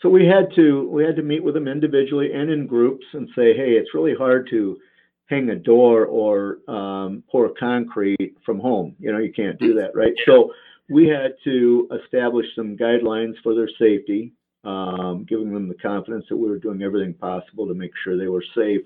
so 0.00 0.08
we 0.08 0.26
had 0.26 0.52
to 0.56 0.88
we 0.88 1.04
had 1.04 1.16
to 1.16 1.22
meet 1.22 1.42
with 1.44 1.54
them 1.54 1.68
individually 1.68 2.32
and 2.32 2.50
in 2.50 2.66
groups 2.66 3.06
and 3.12 3.28
say, 3.36 3.56
hey, 3.56 3.72
it's 3.72 3.94
really 3.94 4.14
hard 4.14 4.48
to 4.50 4.78
hang 5.26 5.48
a 5.50 5.56
door 5.56 6.06
or 6.06 6.58
um, 6.68 7.22
pour 7.30 7.48
concrete 7.58 8.36
from 8.44 8.58
home. 8.58 8.96
You 8.98 9.12
know, 9.12 9.18
you 9.18 9.32
can't 9.32 9.58
do 9.58 9.74
that, 9.74 9.94
right? 9.94 10.12
So 10.26 10.52
we 10.90 11.08
had 11.08 11.36
to 11.44 11.88
establish 12.04 12.46
some 12.56 12.76
guidelines 12.76 13.34
for 13.42 13.54
their 13.54 13.70
safety, 13.78 14.32
um, 14.64 15.24
giving 15.28 15.54
them 15.54 15.68
the 15.68 15.74
confidence 15.74 16.26
that 16.28 16.36
we 16.36 16.50
were 16.50 16.58
doing 16.58 16.82
everything 16.82 17.14
possible 17.14 17.68
to 17.68 17.74
make 17.74 17.92
sure 18.02 18.18
they 18.18 18.28
were 18.28 18.44
safe. 18.54 18.82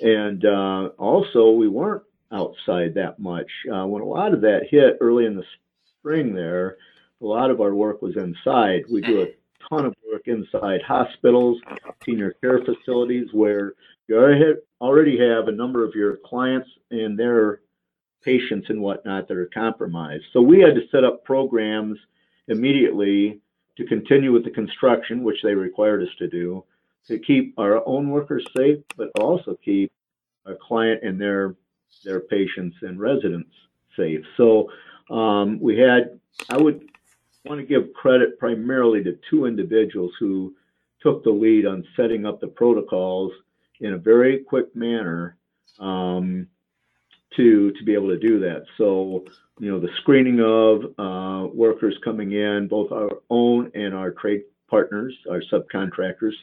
And 0.00 0.44
uh, 0.44 0.88
also, 0.98 1.50
we 1.52 1.68
weren't 1.68 2.02
outside 2.32 2.94
that 2.94 3.18
much. 3.18 3.50
Uh, 3.72 3.86
when 3.86 4.02
a 4.02 4.06
lot 4.06 4.34
of 4.34 4.40
that 4.42 4.66
hit 4.70 4.98
early 5.00 5.26
in 5.26 5.36
the 5.36 5.44
spring, 5.98 6.34
there, 6.34 6.76
a 7.20 7.26
lot 7.26 7.50
of 7.50 7.60
our 7.60 7.74
work 7.74 8.02
was 8.02 8.16
inside. 8.16 8.84
We 8.90 9.00
do 9.00 9.22
a 9.22 9.26
ton 9.68 9.86
of 9.86 9.94
work 10.10 10.22
inside 10.26 10.82
hospitals, 10.86 11.58
senior 12.04 12.34
care 12.40 12.60
facilities, 12.64 13.28
where 13.32 13.74
you 14.06 14.56
already 14.80 15.18
have 15.18 15.48
a 15.48 15.52
number 15.52 15.84
of 15.84 15.94
your 15.94 16.18
clients 16.24 16.68
and 16.90 17.18
their 17.18 17.60
patients 18.22 18.66
and 18.68 18.80
whatnot 18.80 19.28
that 19.28 19.36
are 19.36 19.50
compromised. 19.52 20.24
So 20.32 20.40
we 20.40 20.60
had 20.60 20.74
to 20.74 20.88
set 20.90 21.04
up 21.04 21.24
programs 21.24 21.98
immediately 22.48 23.40
to 23.76 23.84
continue 23.86 24.32
with 24.32 24.44
the 24.44 24.50
construction, 24.50 25.22
which 25.22 25.42
they 25.42 25.54
required 25.54 26.02
us 26.02 26.14
to 26.18 26.28
do, 26.28 26.64
to 27.06 27.18
keep 27.18 27.54
our 27.58 27.86
own 27.86 28.10
workers 28.10 28.44
safe, 28.56 28.78
but 28.96 29.10
also 29.20 29.56
keep 29.64 29.92
our 30.46 30.56
client 30.60 31.02
and 31.02 31.20
their 31.20 31.54
their 32.04 32.20
patients 32.20 32.76
and 32.82 32.98
residents 33.00 33.50
safe. 33.96 34.24
So 34.36 34.70
um, 35.10 35.58
we 35.60 35.78
had, 35.78 36.18
I 36.50 36.56
would 36.56 36.88
want 37.44 37.60
to 37.60 37.66
give 37.66 37.92
credit 37.94 38.38
primarily 38.38 39.02
to 39.04 39.18
two 39.30 39.46
individuals 39.46 40.12
who 40.20 40.54
took 41.00 41.24
the 41.24 41.30
lead 41.30 41.66
on 41.66 41.84
setting 41.96 42.26
up 42.26 42.40
the 42.40 42.48
protocols 42.48 43.32
in 43.80 43.94
a 43.94 43.98
very 43.98 44.40
quick 44.40 44.74
manner 44.74 45.36
um, 45.78 46.48
to 47.36 47.72
to 47.72 47.84
be 47.84 47.94
able 47.94 48.08
to 48.08 48.18
do 48.18 48.40
that. 48.40 48.64
So 48.76 49.24
you 49.58 49.70
know 49.70 49.80
the 49.80 49.90
screening 49.98 50.40
of 50.40 50.94
uh, 50.98 51.48
workers 51.54 51.96
coming 52.04 52.32
in, 52.32 52.68
both 52.68 52.90
our 52.92 53.10
own 53.30 53.70
and 53.74 53.94
our 53.94 54.10
trade 54.10 54.42
partners, 54.68 55.14
our 55.30 55.42
subcontractors, 55.52 56.34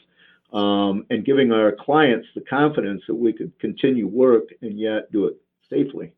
um, 0.53 1.05
and 1.09 1.25
giving 1.25 1.51
our 1.51 1.71
clients 1.71 2.27
the 2.35 2.41
confidence 2.41 3.01
that 3.07 3.15
we 3.15 3.33
could 3.33 3.57
continue 3.59 4.07
work 4.07 4.45
and 4.61 4.79
yet 4.79 5.11
do 5.11 5.25
it 5.25 5.35
safely. 5.69 6.13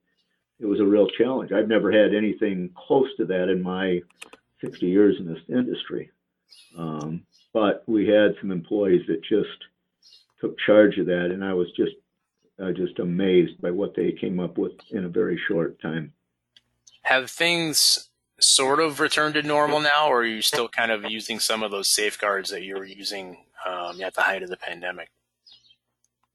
It 0.60 0.66
was 0.66 0.80
a 0.80 0.86
real 0.86 1.08
challenge. 1.18 1.52
I've 1.52 1.68
never 1.68 1.92
had 1.92 2.14
anything 2.14 2.72
close 2.76 3.08
to 3.18 3.26
that 3.26 3.50
in 3.50 3.62
my 3.62 4.02
60 4.64 4.86
years 4.86 5.16
in 5.20 5.28
this 5.28 5.44
industry. 5.50 6.12
Um, 6.78 7.24
but 7.54 7.84
we 7.88 8.08
had 8.08 8.36
some 8.40 8.52
employees 8.52 9.02
that 9.08 9.22
just 9.24 9.50
took 10.40 10.58
charge 10.60 10.98
of 10.98 11.06
that, 11.08 11.32
and 11.32 11.44
I 11.44 11.54
was 11.54 11.68
just 11.76 11.94
uh, 12.62 12.72
just 12.72 13.00
amazed 13.00 13.62
by 13.62 13.72
what 13.72 13.96
they 13.96 14.12
came 14.12 14.40
up 14.40 14.58
with 14.58 14.74
in 14.92 15.06
a 15.06 15.10
very 15.10 15.40
short 15.48 15.80
time. 15.82 16.12
Have 17.04 17.30
things 17.30 18.07
sort 18.40 18.80
of 18.80 19.00
returned 19.00 19.34
to 19.36 19.42
normal 19.44 19.80
now, 19.80 20.08
or 20.08 20.22
are 20.22 20.26
you 20.26 20.42
still 20.42 20.68
kind 20.68 20.92
of 20.92 21.06
using 21.10 21.40
some 21.40 21.64
of 21.64 21.72
those 21.72 21.90
safeguards 21.90 22.50
that 22.52 22.64
you 22.64 22.76
were 22.76 22.86
using 22.86 23.38
um, 23.66 24.02
at 24.02 24.14
the 24.14 24.22
height 24.22 24.44
of 24.44 24.50
the 24.50 24.58
pandemic? 24.58 25.10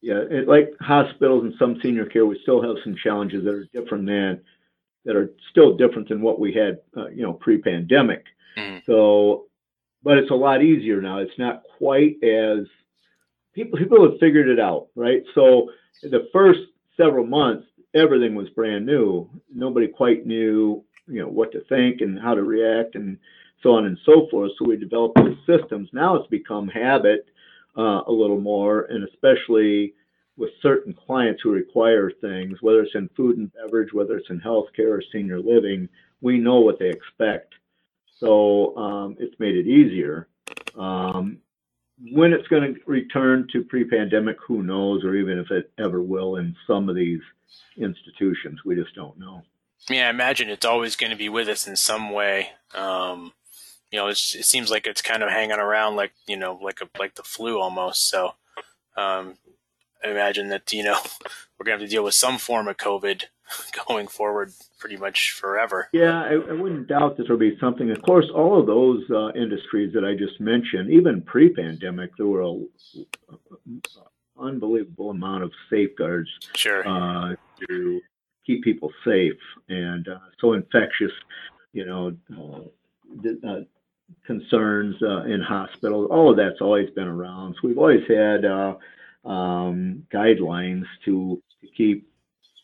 Yeah, 0.00 0.21
it, 0.28 0.49
like 0.49 0.73
hospitals 0.80 1.44
and 1.44 1.54
some 1.59 1.78
senior 1.80 2.06
care, 2.06 2.26
we 2.26 2.38
still 2.42 2.61
have 2.61 2.76
some 2.82 2.97
challenges 3.02 3.44
that 3.44 3.54
are 3.54 3.68
different 3.73 4.06
than 4.06 4.40
that 5.04 5.16
are 5.16 5.30
still 5.50 5.76
different 5.76 6.09
than 6.09 6.21
what 6.21 6.38
we 6.38 6.52
had, 6.52 6.78
uh, 6.97 7.09
you 7.09 7.23
know, 7.23 7.32
pre-pandemic. 7.32 8.25
Mm. 8.56 8.85
So, 8.87 9.47
but 10.02 10.18
it's 10.18 10.30
a 10.30 10.35
lot 10.35 10.62
easier 10.62 11.00
now. 11.00 11.18
It's 11.18 11.38
not 11.38 11.62
quite 11.78 12.23
as 12.23 12.66
people 13.54 13.78
people 13.78 14.02
have 14.09 14.18
figured 14.21 14.49
it 14.49 14.61
out, 14.61 14.88
right? 14.94 15.23
So 15.35 15.71
the 16.02 16.28
first 16.32 16.61
several 16.97 17.26
months, 17.26 17.66
everything 17.94 18.35
was 18.35 18.49
brand 18.50 18.87
new. 18.87 19.28
Nobody 19.52 19.87
quite 19.87 20.26
knew, 20.26 20.85
you 21.06 21.21
know, 21.21 21.28
what 21.28 21.52
to 21.52 21.61
think 21.68 22.00
and 22.00 22.18
how 22.18 22.35
to 22.35 22.42
react 22.42 22.94
and 22.94 23.18
so 23.62 23.71
on 23.71 23.87
and 23.87 23.99
so 24.04 24.26
forth. 24.30 24.52
So 24.59 24.68
we 24.68 24.76
developed 24.76 25.16
those 25.16 25.37
systems. 25.47 25.88
Now 25.92 26.16
it's 26.16 26.28
become 26.28 26.68
habit 26.68 27.26
uh, 27.76 28.02
a 28.06 28.12
little 28.12 28.40
more, 28.40 28.82
and 28.82 29.06
especially 29.09 29.94
with 30.37 30.50
certain 30.62 30.94
clients 30.94 31.42
who 31.42 31.52
require 31.52 32.11
things, 32.21 32.59
whether 32.61 32.82
it's 32.82 32.94
in 32.94 33.09
food 33.16 33.37
and 33.38 33.52
beverage, 33.52 33.92
whether 33.92 34.16
it's 34.16 34.30
in 34.30 34.40
healthcare 34.40 34.99
or 34.99 35.02
senior 35.12 35.40
living, 35.40 35.88
we 36.21 36.38
know 36.38 36.61
what 36.61 36.78
they 36.78 36.88
expect. 36.88 37.54
So 38.18 38.76
um, 38.76 39.16
it's 39.18 39.38
made 39.38 39.56
it 39.56 39.66
easier. 39.66 40.28
Um, 40.78 41.38
when 42.11 42.32
it's 42.32 42.49
going 42.49 42.75
to 42.75 42.80
return 42.87 43.47
to 43.52 43.62
pre-pandemic, 43.62 44.37
who 44.47 44.62
knows, 44.62 45.04
or 45.04 45.14
even 45.14 45.38
if 45.38 45.50
it 45.50 45.71
ever 45.78 46.02
will 46.02 46.37
in 46.37 46.56
some 46.66 46.88
of 46.88 46.97
these 46.97 47.21
institutions, 47.76 48.61
we 48.64 48.75
just 48.75 48.94
don't 48.94 49.18
know. 49.18 49.42
Yeah, 49.90 50.06
I 50.06 50.10
imagine 50.10 50.48
it's 50.48 50.66
always 50.66 50.96
going 50.96 51.10
to 51.10 51.16
be 51.16 51.28
with 51.28 51.48
us 51.48 51.66
in 51.66 51.76
some 51.76 52.10
way. 52.10 52.50
Um, 52.74 53.32
you 53.90 53.98
know, 53.98 54.08
it 54.08 54.16
seems 54.16 54.70
like 54.70 54.86
it's 54.86 55.02
kind 55.02 55.22
of 55.22 55.28
hanging 55.30 55.58
around 55.58 55.96
like 55.96 56.12
you 56.26 56.36
know, 56.36 56.58
like 56.62 56.80
a 56.80 56.88
like 56.98 57.14
the 57.14 57.22
flu 57.22 57.60
almost. 57.60 58.08
So, 58.08 58.34
um, 58.96 59.34
I 60.04 60.08
imagine 60.08 60.48
that 60.48 60.72
you 60.72 60.82
know 60.82 60.98
we're 61.58 61.64
going 61.64 61.78
to 61.78 61.82
have 61.82 61.88
to 61.88 61.94
deal 61.94 62.04
with 62.04 62.14
some 62.14 62.38
form 62.38 62.68
of 62.68 62.76
COVID 62.76 63.24
going 63.86 64.06
forward 64.06 64.52
pretty 64.78 64.96
much 64.96 65.32
forever. 65.32 65.88
Yeah, 65.92 66.22
I, 66.22 66.32
I 66.32 66.52
wouldn't 66.52 66.88
doubt 66.88 67.16
that 67.16 67.24
there'll 67.24 67.38
be 67.38 67.56
something. 67.60 67.90
Of 67.90 68.02
course, 68.02 68.26
all 68.34 68.58
of 68.58 68.66
those 68.66 69.02
uh, 69.10 69.32
industries 69.32 69.92
that 69.94 70.04
I 70.04 70.14
just 70.14 70.40
mentioned, 70.40 70.90
even 70.90 71.22
pre-pandemic, 71.22 72.16
there 72.16 72.26
were 72.26 72.42
an 72.42 73.82
unbelievable 74.38 75.10
amount 75.10 75.44
of 75.44 75.52
safeguards 75.70 76.30
sure. 76.54 76.86
uh, 76.86 77.36
to 77.68 78.00
keep 78.46 78.62
people 78.64 78.90
safe 79.04 79.38
and 79.68 80.08
uh, 80.08 80.18
so 80.40 80.52
infectious, 80.52 81.12
you 81.72 81.87
know, 81.87 82.16
uh, 82.37 83.49
uh, 83.49 83.61
concerns 84.26 84.96
uh, 85.02 85.25
in 85.25 85.40
hospitals. 85.40 86.08
All 86.11 86.30
of 86.30 86.37
that's 86.37 86.61
always 86.61 86.90
been 86.90 87.08
around. 87.08 87.54
So 87.54 87.68
we've 87.68 87.78
always 87.78 88.06
had 88.08 88.44
um, 89.25 90.06
guidelines 90.12 90.84
to, 91.04 91.42
to 91.61 91.66
keep 91.76 92.08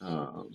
um, 0.01 0.51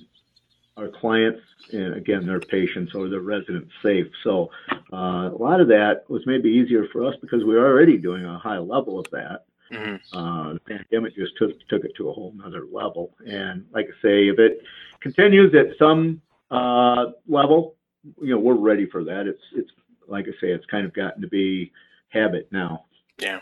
our 0.77 0.87
clients 0.87 1.41
and 1.71 1.95
again 1.95 2.25
their 2.25 2.39
patients 2.39 2.93
or 2.95 3.07
their 3.07 3.21
residents 3.21 3.71
safe. 3.83 4.07
So 4.23 4.49
uh, 4.91 5.29
a 5.29 5.37
lot 5.37 5.61
of 5.61 5.67
that 5.67 6.03
was 6.09 6.23
maybe 6.25 6.49
easier 6.49 6.87
for 6.91 7.05
us 7.05 7.15
because 7.21 7.43
we 7.43 7.53
were 7.53 7.65
already 7.65 7.97
doing 7.97 8.25
a 8.25 8.39
high 8.39 8.57
level 8.57 8.99
of 8.99 9.05
that. 9.11 9.45
Mm-hmm. 9.73 10.17
Uh, 10.17 10.53
the 10.53 10.59
pandemic 10.59 11.15
just 11.15 11.37
took 11.37 11.51
took 11.67 11.83
it 11.83 11.91
to 11.97 12.09
a 12.09 12.13
whole 12.13 12.33
nother 12.35 12.65
level. 12.71 13.15
And 13.25 13.65
like 13.73 13.87
I 13.87 14.01
say, 14.01 14.27
if 14.27 14.39
it 14.39 14.61
continues 15.01 15.53
at 15.55 15.77
some 15.77 16.21
uh, 16.51 17.11
level, 17.27 17.75
you 18.21 18.33
know, 18.33 18.39
we're 18.39 18.55
ready 18.55 18.85
for 18.85 19.03
that. 19.03 19.27
It's 19.27 19.41
it's 19.55 19.71
like 20.07 20.25
I 20.27 20.31
say, 20.41 20.51
it's 20.51 20.65
kind 20.65 20.85
of 20.85 20.93
gotten 20.93 21.21
to 21.21 21.27
be 21.27 21.71
habit 22.09 22.47
now. 22.51 22.85
Yeah. 23.17 23.39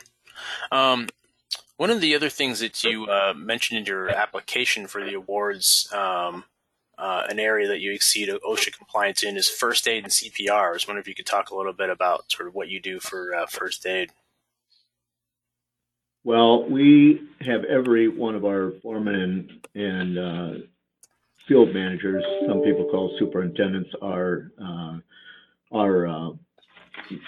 Um, 0.71 1.07
one 1.77 1.89
of 1.89 2.01
the 2.01 2.15
other 2.15 2.29
things 2.29 2.59
that 2.59 2.83
you 2.83 3.05
uh, 3.05 3.33
mentioned 3.35 3.79
in 3.79 3.85
your 3.85 4.09
application 4.09 4.87
for 4.87 5.03
the 5.03 5.15
awards, 5.15 5.91
um, 5.91 6.43
uh, 6.97 7.23
an 7.27 7.39
area 7.39 7.67
that 7.67 7.79
you 7.79 7.91
exceed 7.91 8.29
OSHA 8.29 8.77
compliance 8.77 9.23
in 9.23 9.35
is 9.35 9.49
first 9.49 9.87
aid 9.87 10.03
and 10.03 10.13
CPR. 10.13 10.69
I 10.69 10.71
was 10.71 10.87
wondering 10.87 11.01
if 11.01 11.07
you 11.07 11.15
could 11.15 11.25
talk 11.25 11.49
a 11.49 11.55
little 11.55 11.73
bit 11.73 11.89
about 11.89 12.31
sort 12.31 12.47
of 12.47 12.53
what 12.53 12.69
you 12.69 12.79
do 12.79 12.99
for 12.99 13.33
uh, 13.33 13.47
first 13.47 13.85
aid. 13.87 14.11
Well, 16.23 16.69
we 16.69 17.21
have 17.41 17.63
every 17.63 18.07
one 18.07 18.35
of 18.35 18.45
our 18.45 18.73
foremen 18.81 19.61
and, 19.73 20.19
uh, 20.19 20.53
field 21.47 21.73
managers, 21.73 22.23
some 22.47 22.61
people 22.61 22.85
call 22.85 23.15
superintendents, 23.19 23.89
are 24.01 24.51
uh, 24.63 24.97
are 25.71 26.07
uh, 26.07 26.29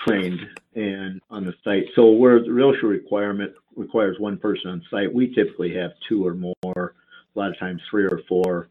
trained 0.06 0.40
and 0.76 1.22
on 1.30 1.46
the 1.46 1.54
site. 1.64 1.86
So 1.96 2.12
where 2.12 2.40
the 2.40 2.48
OSHA 2.48 2.84
requirement 2.84 3.54
requires 3.76 4.20
one 4.20 4.38
person 4.38 4.70
on 4.72 4.82
site, 4.90 5.14
we 5.14 5.34
typically 5.34 5.74
have 5.76 5.92
two 6.08 6.26
or 6.26 6.36
more, 6.36 6.54
a 6.66 7.40
lot 7.40 7.50
of 7.52 7.60
times 7.60 7.82
three 7.90 8.06
or 8.06 8.22
four 8.28 8.70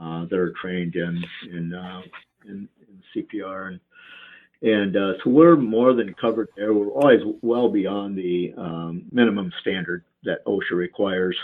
uh, 0.00 0.24
that 0.26 0.38
are 0.38 0.52
trained 0.60 0.96
in 0.96 1.22
in, 1.50 1.74
uh, 1.74 2.02
in, 2.46 2.68
in 2.88 3.02
CPR 3.14 3.68
and 3.68 3.80
and 4.62 4.96
uh, 4.96 5.12
so 5.22 5.30
we're 5.30 5.56
more 5.56 5.92
than 5.92 6.14
covered 6.14 6.48
there. 6.56 6.74
We're 6.74 6.88
always 6.88 7.20
well 7.42 7.68
beyond 7.68 8.16
the 8.16 8.54
um, 8.56 9.04
minimum 9.12 9.52
standard 9.60 10.04
that 10.24 10.44
OSHA 10.46 10.72
requires. 10.72 11.36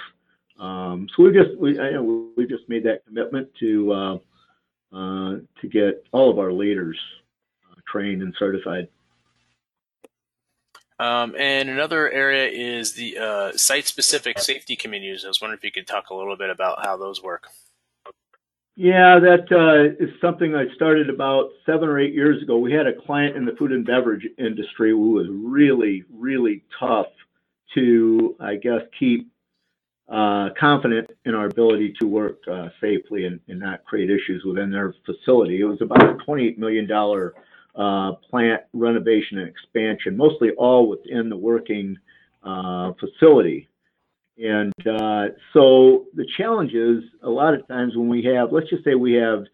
Um, 0.58 1.08
so 1.16 1.24
we 1.24 1.32
just 1.32 1.56
we 1.58 1.78
we 2.36 2.46
just 2.46 2.68
made 2.68 2.84
that 2.84 3.04
commitment 3.06 3.48
to 3.60 3.92
uh, 3.92 4.14
uh, 4.92 5.36
to 5.60 5.68
get 5.68 6.04
all 6.12 6.30
of 6.30 6.38
our 6.38 6.52
leaders 6.52 6.98
uh, 7.70 7.80
trained 7.86 8.22
and 8.22 8.34
certified. 8.38 8.88
Um, 10.98 11.34
and 11.36 11.68
another 11.68 12.10
area 12.10 12.46
is 12.46 12.92
the 12.92 13.18
uh, 13.18 13.56
site-specific 13.56 14.38
safety 14.38 14.76
committees. 14.76 15.24
I 15.24 15.28
was 15.28 15.40
wondering 15.40 15.58
if 15.58 15.64
you 15.64 15.72
could 15.72 15.88
talk 15.88 16.10
a 16.10 16.14
little 16.14 16.36
bit 16.36 16.50
about 16.50 16.86
how 16.86 16.96
those 16.96 17.20
work. 17.20 17.48
Yeah, 18.76 19.20
that 19.20 19.52
uh, 19.52 20.02
is 20.04 20.10
something 20.20 20.56
I 20.56 20.64
started 20.74 21.08
about 21.08 21.50
seven 21.64 21.88
or 21.88 22.00
eight 22.00 22.12
years 22.12 22.42
ago. 22.42 22.58
We 22.58 22.72
had 22.72 22.88
a 22.88 22.92
client 22.92 23.36
in 23.36 23.44
the 23.44 23.52
food 23.52 23.70
and 23.70 23.86
beverage 23.86 24.26
industry 24.36 24.90
who 24.90 25.12
was 25.12 25.28
really, 25.30 26.02
really 26.12 26.64
tough 26.80 27.06
to, 27.74 28.34
I 28.40 28.56
guess, 28.56 28.80
keep 28.98 29.30
uh, 30.08 30.50
confident 30.58 31.08
in 31.24 31.34
our 31.36 31.46
ability 31.46 31.94
to 32.00 32.06
work 32.06 32.40
uh, 32.50 32.68
safely 32.80 33.26
and, 33.26 33.40
and, 33.48 33.60
not 33.60 33.84
create 33.84 34.10
issues 34.10 34.44
within 34.44 34.70
their 34.70 34.94
facility. 35.06 35.60
It 35.60 35.64
was 35.64 35.80
about 35.80 36.02
a 36.02 36.14
$28 36.28 36.58
million 36.58 36.90
uh, 36.92 38.12
plant 38.28 38.62
renovation 38.74 39.38
and 39.38 39.48
expansion, 39.48 40.14
mostly 40.16 40.50
all 40.58 40.88
within 40.88 41.30
the 41.30 41.36
working 41.36 41.96
uh, 42.42 42.92
facility. 43.00 43.68
And 44.36 44.72
uh, 44.86 45.28
so 45.52 46.06
the 46.14 46.26
challenge 46.36 46.72
is 46.72 47.04
a 47.22 47.30
lot 47.30 47.54
of 47.54 47.66
times 47.68 47.96
when 47.96 48.08
we 48.08 48.22
have, 48.24 48.52
let's 48.52 48.68
just 48.68 48.84
say 48.84 48.94
we 48.94 49.12
have 49.14 49.44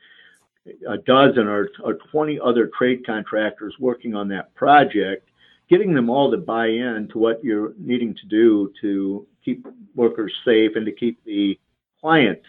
a 0.88 0.98
dozen 0.98 1.46
or, 1.46 1.68
or 1.82 1.94
20 2.10 2.40
other 2.40 2.70
trade 2.76 3.04
contractors 3.04 3.74
working 3.78 4.14
on 4.14 4.28
that 4.28 4.54
project, 4.54 5.28
getting 5.68 5.94
them 5.94 6.08
all 6.08 6.30
to 6.30 6.38
buy 6.38 6.66
in 6.66 7.08
to 7.12 7.18
what 7.18 7.42
you're 7.44 7.74
needing 7.78 8.14
to 8.14 8.26
do 8.26 8.72
to 8.80 9.26
keep 9.44 9.66
workers 9.94 10.32
safe 10.44 10.72
and 10.76 10.86
to 10.86 10.92
keep 10.92 11.22
the 11.24 11.58
client 12.00 12.40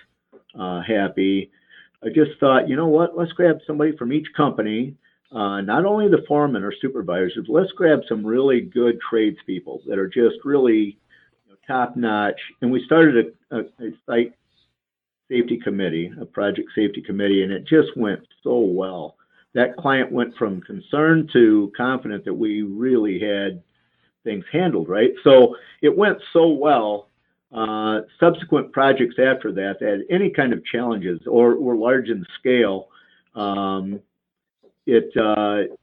uh, 0.58 0.82
happy. 0.82 1.52
I 2.04 2.10
just 2.10 2.40
thought, 2.40 2.70
you 2.70 2.76
know 2.76 2.88
what, 2.88 3.18
let's 3.18 3.32
grab 3.34 3.60
somebody 3.68 3.96
from 3.96 4.14
each 4.14 4.28
company, 4.36 4.96
uh, 5.32 5.62
not 5.62 5.86
only 5.86 6.10
the 6.10 6.24
foreman 6.28 6.64
or 6.64 6.74
supervisors, 6.82 7.46
let's 7.48 7.72
grab 7.74 8.02
some 8.08 8.26
really 8.26 8.62
good 8.62 9.00
tradespeople 9.08 9.82
that 9.88 9.98
are 9.98 10.08
just 10.08 10.36
really 10.44 10.98
top 11.68 11.96
notch. 11.96 12.40
And 12.62 12.72
we 12.72 12.84
started 12.86 13.34
a, 13.52 13.58
a, 13.58 13.60
a 13.62 13.92
site 14.06 14.34
safety 15.30 15.58
committee, 15.58 16.12
a 16.20 16.26
project 16.26 16.70
safety 16.76 17.02
committee, 17.02 17.44
and 17.44 17.52
it 17.52 17.66
just 17.66 17.96
went 17.96 18.22
so 18.44 18.60
well. 18.60 19.16
That 19.54 19.78
client 19.78 20.12
went 20.12 20.36
from 20.38 20.62
concerned 20.62 21.30
to 21.34 21.72
confident 21.76 22.26
that 22.26 22.34
we 22.34 22.62
really 22.62 23.20
had 23.20 23.62
things 24.24 24.46
handled 24.52 24.90
right. 24.90 25.12
So 25.24 25.56
it 25.82 25.96
went 25.96 26.18
so 26.34 26.50
well. 26.50 27.08
Uh, 27.54 28.02
subsequent 28.18 28.72
projects 28.72 29.16
after 29.20 29.52
that, 29.52 29.78
that 29.80 29.90
had 29.90 30.02
any 30.10 30.30
kind 30.30 30.54
of 30.54 30.64
challenges 30.64 31.20
or 31.28 31.60
were 31.60 31.76
large 31.76 32.08
in 32.08 32.26
scale, 32.40 32.88
um, 33.36 34.00
it 34.86 35.12
uh, 35.18 35.74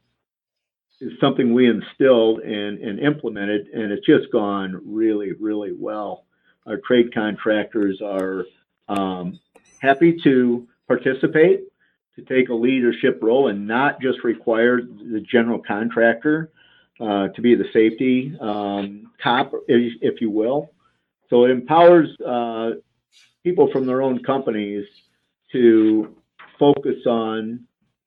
is 1.00 1.12
something 1.20 1.54
we 1.54 1.68
instilled 1.68 2.40
and, 2.40 2.78
and 2.78 2.98
implemented, 2.98 3.68
and 3.68 3.92
it's 3.92 4.06
just 4.06 4.30
gone 4.32 4.80
really, 4.84 5.32
really 5.32 5.72
well. 5.72 6.24
Our 6.66 6.78
trade 6.78 7.14
contractors 7.14 8.00
are 8.02 8.44
um, 8.88 9.38
happy 9.80 10.18
to 10.24 10.66
participate, 10.86 11.60
to 12.16 12.22
take 12.22 12.48
a 12.48 12.54
leadership 12.54 13.20
role, 13.22 13.48
and 13.48 13.66
not 13.66 14.00
just 14.00 14.24
require 14.24 14.80
the 14.82 15.20
general 15.20 15.60
contractor 15.60 16.50
uh, 17.00 17.28
to 17.28 17.40
be 17.40 17.54
the 17.54 17.68
safety 17.72 18.36
um, 18.40 19.12
cop, 19.22 19.52
if, 19.68 19.92
if, 20.02 20.20
you 20.20 20.30
will. 20.30 20.70
So 21.30 21.44
it 21.44 21.50
empowers 21.50 22.08
uh, 22.20 22.72
people 23.44 23.70
from 23.70 23.86
their 23.86 24.02
own 24.02 24.22
companies 24.24 24.84
to 25.52 26.16
focus 26.58 27.06
on 27.06 27.60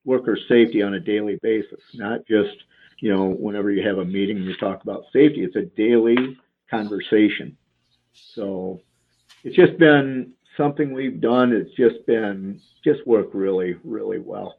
worker 0.04 0.36
safety 0.48 0.82
on 0.82 0.94
a 0.94 1.00
daily 1.00 1.38
basis, 1.42 1.80
not 1.94 2.26
just 2.26 2.64
you 3.02 3.12
know, 3.12 3.30
whenever 3.30 3.72
you 3.72 3.86
have 3.86 3.98
a 3.98 4.04
meeting 4.04 4.36
and 4.36 4.46
you 4.46 4.56
talk 4.56 4.84
about 4.84 5.02
safety, 5.12 5.42
it's 5.42 5.56
a 5.56 5.62
daily 5.62 6.38
conversation. 6.70 7.56
So 8.12 8.80
it's 9.42 9.56
just 9.56 9.76
been 9.76 10.34
something 10.56 10.92
we've 10.92 11.20
done. 11.20 11.52
It's 11.52 11.74
just 11.74 12.06
been, 12.06 12.60
just 12.84 13.04
worked 13.04 13.34
really, 13.34 13.74
really 13.82 14.20
well. 14.20 14.54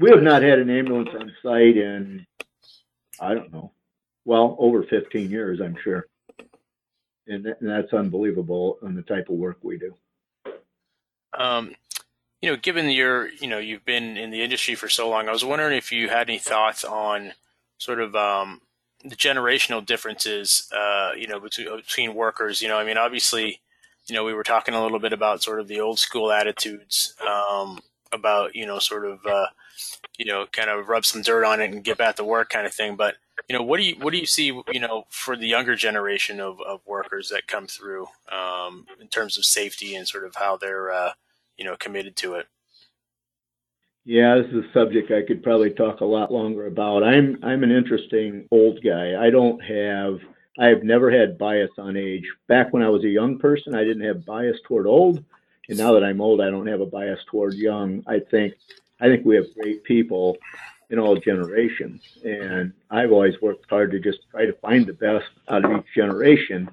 We 0.00 0.10
have 0.10 0.24
not 0.24 0.42
had 0.42 0.58
an 0.58 0.70
ambulance 0.70 1.10
on 1.16 1.32
site 1.40 1.76
in, 1.76 2.26
I 3.20 3.32
don't 3.32 3.52
know, 3.52 3.70
well, 4.24 4.56
over 4.58 4.82
15 4.82 5.30
years, 5.30 5.60
I'm 5.60 5.76
sure. 5.84 6.08
And, 7.28 7.46
and 7.46 7.56
that's 7.60 7.92
unbelievable 7.92 8.78
on 8.82 8.96
the 8.96 9.02
type 9.02 9.28
of 9.28 9.36
work 9.36 9.58
we 9.62 9.78
do. 9.78 9.94
Um, 11.32 11.76
you 12.40 12.50
know, 12.50 12.56
given 12.56 12.90
your, 12.90 13.28
you 13.28 13.46
know, 13.46 13.58
you've 13.58 13.84
been 13.84 14.16
in 14.16 14.32
the 14.32 14.42
industry 14.42 14.74
for 14.74 14.88
so 14.88 15.08
long, 15.08 15.28
I 15.28 15.32
was 15.32 15.44
wondering 15.44 15.78
if 15.78 15.92
you 15.92 16.08
had 16.08 16.28
any 16.28 16.40
thoughts 16.40 16.82
on 16.82 17.34
sort 17.82 18.00
of 18.00 18.14
um, 18.14 18.60
the 19.04 19.16
generational 19.16 19.84
differences, 19.84 20.70
uh, 20.72 21.10
you 21.16 21.26
know, 21.26 21.40
between, 21.40 21.74
between 21.76 22.14
workers. 22.14 22.62
You 22.62 22.68
know, 22.68 22.78
I 22.78 22.84
mean, 22.84 22.96
obviously, 22.96 23.60
you 24.06 24.14
know, 24.14 24.24
we 24.24 24.34
were 24.34 24.44
talking 24.44 24.74
a 24.74 24.82
little 24.82 25.00
bit 25.00 25.12
about 25.12 25.42
sort 25.42 25.58
of 25.58 25.66
the 25.66 25.80
old 25.80 25.98
school 25.98 26.30
attitudes 26.30 27.14
um, 27.28 27.80
about, 28.12 28.54
you 28.54 28.66
know, 28.66 28.78
sort 28.78 29.04
of, 29.04 29.26
uh, 29.26 29.46
you 30.16 30.24
know, 30.24 30.46
kind 30.52 30.70
of 30.70 30.88
rub 30.88 31.04
some 31.04 31.22
dirt 31.22 31.44
on 31.44 31.60
it 31.60 31.72
and 31.72 31.82
get 31.82 31.98
back 31.98 32.16
to 32.16 32.24
work 32.24 32.50
kind 32.50 32.66
of 32.66 32.72
thing. 32.72 32.94
But 32.94 33.16
you 33.48 33.56
know, 33.56 33.62
what 33.64 33.78
do 33.78 33.84
you 33.84 33.96
what 33.96 34.12
do 34.12 34.18
you 34.18 34.26
see, 34.26 34.46
you 34.46 34.80
know, 34.80 35.04
for 35.08 35.36
the 35.36 35.48
younger 35.48 35.74
generation 35.74 36.38
of, 36.38 36.60
of 36.60 36.80
workers 36.86 37.30
that 37.30 37.48
come 37.48 37.66
through 37.66 38.06
um, 38.30 38.86
in 39.00 39.08
terms 39.08 39.36
of 39.36 39.44
safety 39.44 39.96
and 39.96 40.06
sort 40.06 40.24
of 40.24 40.36
how 40.36 40.56
they're, 40.56 40.92
uh, 40.92 41.12
you 41.56 41.64
know, 41.64 41.76
committed 41.76 42.14
to 42.16 42.34
it? 42.34 42.46
Yeah, 44.04 44.36
this 44.36 44.52
is 44.52 44.64
a 44.64 44.72
subject 44.72 45.12
I 45.12 45.22
could 45.22 45.44
probably 45.44 45.70
talk 45.70 46.00
a 46.00 46.04
lot 46.04 46.32
longer 46.32 46.66
about. 46.66 47.04
I'm 47.04 47.38
I'm 47.42 47.62
an 47.62 47.70
interesting 47.70 48.48
old 48.50 48.82
guy. 48.82 49.14
I 49.14 49.30
don't 49.30 49.62
have 49.62 50.18
I 50.58 50.66
have 50.66 50.82
never 50.82 51.10
had 51.10 51.38
bias 51.38 51.70
on 51.78 51.96
age. 51.96 52.24
Back 52.48 52.72
when 52.72 52.82
I 52.82 52.88
was 52.88 53.04
a 53.04 53.08
young 53.08 53.38
person, 53.38 53.76
I 53.76 53.84
didn't 53.84 54.04
have 54.04 54.26
bias 54.26 54.58
toward 54.66 54.86
old, 54.88 55.24
and 55.68 55.78
now 55.78 55.92
that 55.92 56.02
I'm 56.02 56.20
old, 56.20 56.40
I 56.40 56.50
don't 56.50 56.66
have 56.66 56.80
a 56.80 56.86
bias 56.86 57.20
toward 57.30 57.54
young. 57.54 58.02
I 58.08 58.18
think 58.18 58.54
I 59.00 59.06
think 59.06 59.24
we 59.24 59.36
have 59.36 59.46
great 59.54 59.84
people 59.84 60.36
in 60.90 60.98
all 60.98 61.16
generations, 61.16 62.02
and 62.24 62.72
I've 62.90 63.12
always 63.12 63.40
worked 63.40 63.70
hard 63.70 63.92
to 63.92 64.00
just 64.00 64.18
try 64.32 64.46
to 64.46 64.52
find 64.54 64.84
the 64.84 64.94
best 64.94 65.30
out 65.48 65.64
of 65.64 65.70
each 65.78 65.94
generation. 65.94 66.68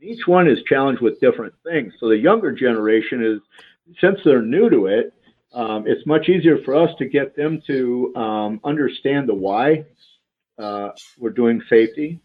Each 0.00 0.26
one 0.26 0.48
is 0.48 0.58
challenged 0.64 1.00
with 1.00 1.20
different 1.20 1.54
things. 1.62 1.94
So 2.00 2.08
the 2.08 2.18
younger 2.18 2.50
generation 2.50 3.24
is 3.24 3.40
since 4.00 4.18
they're 4.24 4.42
new 4.42 4.68
to 4.68 4.86
it, 4.86 5.14
um, 5.54 5.84
it's 5.86 6.06
much 6.06 6.28
easier 6.28 6.58
for 6.64 6.74
us 6.74 6.90
to 6.98 7.06
get 7.06 7.36
them 7.36 7.62
to 7.66 8.14
um, 8.16 8.60
understand 8.64 9.28
the 9.28 9.34
why 9.34 9.84
uh, 10.58 10.90
we're 11.18 11.30
doing 11.30 11.62
safety, 11.68 12.20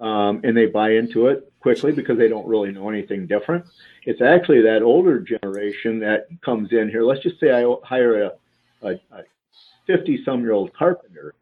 um, 0.00 0.40
and 0.44 0.56
they 0.56 0.66
buy 0.66 0.92
into 0.92 1.26
it 1.26 1.52
quickly 1.60 1.92
because 1.92 2.16
they 2.16 2.28
don't 2.28 2.46
really 2.46 2.72
know 2.72 2.88
anything 2.88 3.26
different. 3.26 3.64
It's 4.04 4.22
actually 4.22 4.62
that 4.62 4.82
older 4.82 5.20
generation 5.20 5.98
that 6.00 6.28
comes 6.42 6.72
in 6.72 6.88
here. 6.88 7.02
Let's 7.02 7.22
just 7.22 7.38
say 7.40 7.50
I 7.50 7.74
hire 7.84 8.30
a 8.82 8.98
50 9.86 10.24
some 10.24 10.40
year 10.40 10.52
old 10.52 10.72
carpenter, 10.72 11.34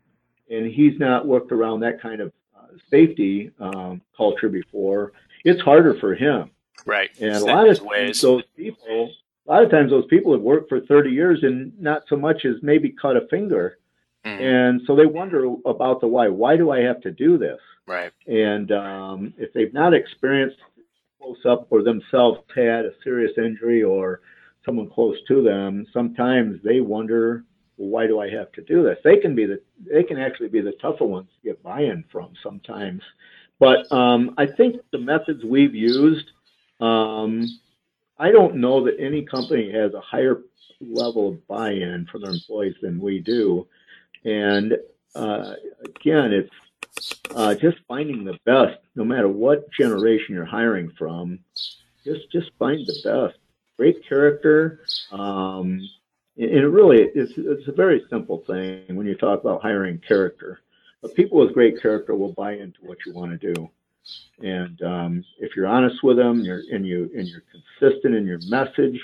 and 0.50 0.66
he's 0.66 0.98
not 0.98 1.26
worked 1.26 1.52
around 1.52 1.80
that 1.80 2.00
kind 2.00 2.20
of 2.20 2.32
uh, 2.56 2.66
safety 2.90 3.50
um, 3.60 4.00
culture 4.16 4.48
before. 4.48 5.12
It's 5.44 5.60
harder 5.60 5.94
for 5.94 6.14
him. 6.14 6.50
Right. 6.86 7.10
And 7.20 7.34
a 7.34 7.44
lot 7.44 7.68
of 7.68 7.80
ways. 7.82 8.20
those 8.20 8.44
people 8.56 9.12
a 9.48 9.52
lot 9.52 9.64
of 9.64 9.70
times 9.70 9.90
those 9.90 10.06
people 10.06 10.32
have 10.32 10.42
worked 10.42 10.68
for 10.68 10.80
30 10.80 11.10
years 11.10 11.40
and 11.42 11.72
not 11.80 12.02
so 12.08 12.16
much 12.16 12.44
as 12.44 12.56
maybe 12.62 12.90
cut 12.90 13.16
a 13.16 13.26
finger. 13.28 13.78
Mm. 14.26 14.40
And 14.40 14.80
so 14.86 14.94
they 14.94 15.06
wonder 15.06 15.54
about 15.64 16.00
the 16.00 16.06
why. 16.06 16.28
Why 16.28 16.56
do 16.56 16.70
I 16.70 16.80
have 16.80 17.00
to 17.02 17.10
do 17.10 17.38
this? 17.38 17.58
Right. 17.86 18.12
And 18.26 18.70
um, 18.72 19.34
if 19.38 19.52
they've 19.54 19.72
not 19.72 19.94
experienced 19.94 20.58
close 21.20 21.38
up 21.48 21.66
or 21.70 21.82
themselves 21.82 22.40
had 22.54 22.84
a 22.84 22.92
serious 23.02 23.32
injury 23.38 23.82
or 23.82 24.20
someone 24.66 24.90
close 24.90 25.16
to 25.28 25.42
them, 25.42 25.86
sometimes 25.94 26.60
they 26.62 26.80
wonder, 26.80 27.44
well, 27.78 27.88
why 27.88 28.06
do 28.06 28.20
I 28.20 28.28
have 28.28 28.52
to 28.52 28.62
do 28.62 28.82
this? 28.82 28.98
They 29.02 29.16
can 29.16 29.34
be 29.34 29.46
the 29.46 29.60
they 29.90 30.02
can 30.02 30.18
actually 30.18 30.48
be 30.48 30.60
the 30.60 30.72
tougher 30.82 31.06
ones 31.06 31.28
to 31.36 31.48
get 31.48 31.62
buy-in 31.62 32.04
from 32.12 32.34
sometimes. 32.42 33.02
But 33.58 33.90
um, 33.90 34.34
I 34.36 34.46
think 34.46 34.76
the 34.92 34.98
methods 34.98 35.42
we've 35.42 35.74
used 35.74 36.30
um, 36.80 37.46
I 38.18 38.30
don't 38.30 38.56
know 38.56 38.84
that 38.84 38.98
any 38.98 39.22
company 39.22 39.70
has 39.72 39.94
a 39.94 40.00
higher 40.00 40.42
level 40.80 41.28
of 41.28 41.46
buy-in 41.46 42.06
from 42.10 42.22
their 42.22 42.32
employees 42.32 42.74
than 42.82 43.00
we 43.00 43.20
do. 43.20 43.66
And 44.24 44.76
uh, 45.14 45.54
again, 45.84 46.32
it's 46.32 46.50
uh, 47.34 47.54
just 47.54 47.78
finding 47.86 48.24
the 48.24 48.38
best, 48.44 48.78
no 48.94 49.04
matter 49.04 49.28
what 49.28 49.70
generation 49.72 50.34
you're 50.34 50.44
hiring 50.44 50.90
from. 50.98 51.38
Just 52.04 52.30
just 52.32 52.50
find 52.58 52.86
the 52.86 53.00
best. 53.04 53.38
Great 53.76 54.06
character. 54.08 54.80
Um, 55.12 55.80
and 56.36 56.50
it 56.50 56.68
really 56.68 57.02
it's 57.14 57.32
it's 57.36 57.68
a 57.68 57.72
very 57.72 58.04
simple 58.10 58.44
thing 58.46 58.96
when 58.96 59.06
you 59.06 59.14
talk 59.14 59.40
about 59.40 59.62
hiring 59.62 59.98
character. 59.98 60.60
But 61.02 61.14
people 61.14 61.38
with 61.38 61.54
great 61.54 61.80
character 61.80 62.14
will 62.14 62.32
buy 62.32 62.52
into 62.54 62.78
what 62.82 62.98
you 63.06 63.12
want 63.12 63.38
to 63.38 63.54
do. 63.54 63.70
And 64.40 64.80
um, 64.82 65.24
if 65.38 65.56
you're 65.56 65.66
honest 65.66 65.96
with 66.02 66.16
them, 66.16 66.40
you're, 66.40 66.62
and 66.70 66.86
you 66.86 67.10
and 67.16 67.26
you're 67.26 67.42
consistent 67.50 68.14
in 68.14 68.26
your 68.26 68.38
message 68.48 69.00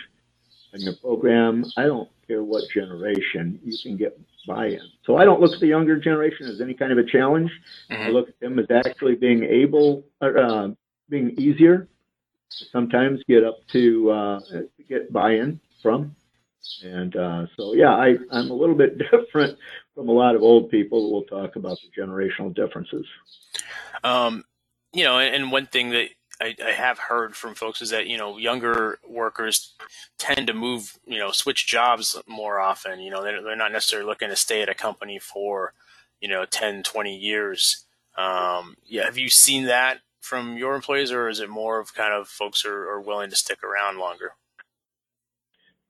and 0.72 0.82
your 0.82 0.94
program, 0.96 1.64
I 1.76 1.84
don't 1.84 2.08
care 2.26 2.42
what 2.42 2.64
generation, 2.72 3.58
you 3.64 3.76
can 3.82 3.96
get 3.96 4.18
buy-in. 4.46 4.80
So 5.04 5.16
I 5.16 5.24
don't 5.24 5.40
look 5.40 5.52
at 5.52 5.60
the 5.60 5.66
younger 5.66 5.98
generation 5.98 6.46
as 6.46 6.60
any 6.60 6.74
kind 6.74 6.92
of 6.92 6.98
a 6.98 7.04
challenge. 7.04 7.50
Mm-hmm. 7.90 8.02
I 8.02 8.08
look 8.08 8.28
at 8.28 8.40
them 8.40 8.58
as 8.58 8.66
actually 8.70 9.14
being 9.14 9.44
able, 9.44 10.04
uh, 10.20 10.68
being 11.08 11.34
easier. 11.38 11.88
Sometimes 12.72 13.20
get 13.28 13.42
up 13.42 13.58
to 13.72 14.10
uh, 14.10 14.40
get 14.88 15.12
buy-in 15.12 15.60
from, 15.82 16.14
And 16.82 17.14
uh, 17.16 17.46
so, 17.56 17.74
yeah, 17.74 17.94
I, 17.94 18.16
I'm 18.30 18.50
a 18.50 18.54
little 18.54 18.74
bit 18.74 18.98
different 19.10 19.58
from 19.94 20.08
a 20.08 20.12
lot 20.12 20.34
of 20.34 20.42
old 20.42 20.70
people. 20.70 21.12
We'll 21.12 21.22
talk 21.22 21.56
about 21.56 21.78
the 21.82 22.00
generational 22.00 22.54
differences. 22.54 23.06
Um, 24.02 24.44
you 24.94 25.04
know, 25.04 25.18
and, 25.18 25.34
and 25.34 25.52
one 25.52 25.66
thing 25.66 25.90
that 25.90 26.08
I, 26.40 26.54
I, 26.64 26.70
have 26.70 26.98
heard 26.98 27.36
from 27.36 27.54
folks 27.54 27.82
is 27.82 27.90
that 27.90 28.06
you 28.06 28.16
know 28.16 28.38
younger 28.38 28.98
workers 29.06 29.74
tend 30.18 30.46
to 30.46 30.54
move, 30.54 30.98
you 31.06 31.18
know, 31.18 31.32
switch 31.32 31.66
jobs 31.66 32.20
more 32.26 32.60
often. 32.60 33.00
You 33.00 33.10
know, 33.10 33.22
they're, 33.22 33.42
they're 33.42 33.56
not 33.56 33.72
necessarily 33.72 34.06
looking 34.06 34.30
to 34.30 34.36
stay 34.36 34.62
at 34.62 34.68
a 34.68 34.74
company 34.74 35.18
for 35.18 35.74
you 36.20 36.28
know 36.28 36.44
10, 36.44 36.82
20 36.84 37.16
years. 37.16 37.84
Um, 38.16 38.76
yeah, 38.86 39.04
have 39.04 39.18
you 39.18 39.28
seen 39.28 39.64
that 39.64 39.98
from 40.20 40.56
your 40.56 40.74
employees, 40.74 41.12
or 41.12 41.28
is 41.28 41.40
it 41.40 41.50
more 41.50 41.80
of 41.80 41.94
kind 41.94 42.14
of 42.14 42.28
folks 42.28 42.64
are, 42.64 42.88
are 42.88 43.00
willing 43.00 43.30
to 43.30 43.36
stick 43.36 43.62
around 43.62 43.98
longer? 43.98 44.32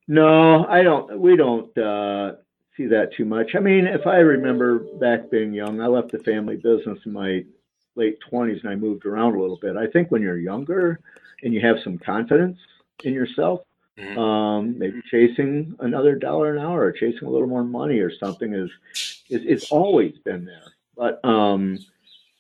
No, 0.09 0.67
I 0.67 0.83
don't. 0.83 1.19
We 1.19 1.37
don't 1.37 1.77
uh, 1.79 2.33
see 2.77 2.87
that 2.87 3.11
too 3.17 3.25
much. 3.25 3.55
I 3.55 3.61
mean, 3.61 3.87
if 3.87 4.07
I 4.07 4.17
remember 4.17 4.81
back 4.99 5.31
being 5.31 5.53
young, 5.53 5.81
I 5.81 5.87
left 5.87 6.13
the 6.13 6.19
family 6.19 6.57
business 6.57 6.99
in 7.07 7.13
my 7.13 7.45
late 7.97 8.19
20s 8.31 8.61
and 8.61 8.71
I 8.71 8.75
moved 8.75 9.07
around 9.07 9.35
a 9.35 9.41
little 9.41 9.59
bit. 9.59 9.77
I 9.77 9.87
think 9.87 10.11
when 10.11 10.23
you're 10.23 10.39
younger 10.39 11.01
and 11.43 11.53
you 11.53 11.61
have 11.61 11.77
some 11.83 11.99
confidence 11.99 12.59
in 13.03 13.13
yourself, 13.13 13.61
mm-hmm. 13.99 14.19
um, 14.19 14.79
maybe 14.79 15.03
chasing 15.11 15.75
another 15.81 16.17
dollar 16.17 16.55
an 16.55 16.63
hour 16.63 16.83
or 16.83 16.93
chasing 16.93 17.27
a 17.27 17.31
little 17.31 17.47
more 17.47 17.65
money 17.65 17.99
or 17.99 18.11
something 18.17 18.55
is, 18.55 18.71
is, 19.29 19.45
is 19.45 19.71
always 19.71 20.17
been 20.25 20.45
there. 20.45 20.73
But 20.97 21.25
um, 21.25 21.79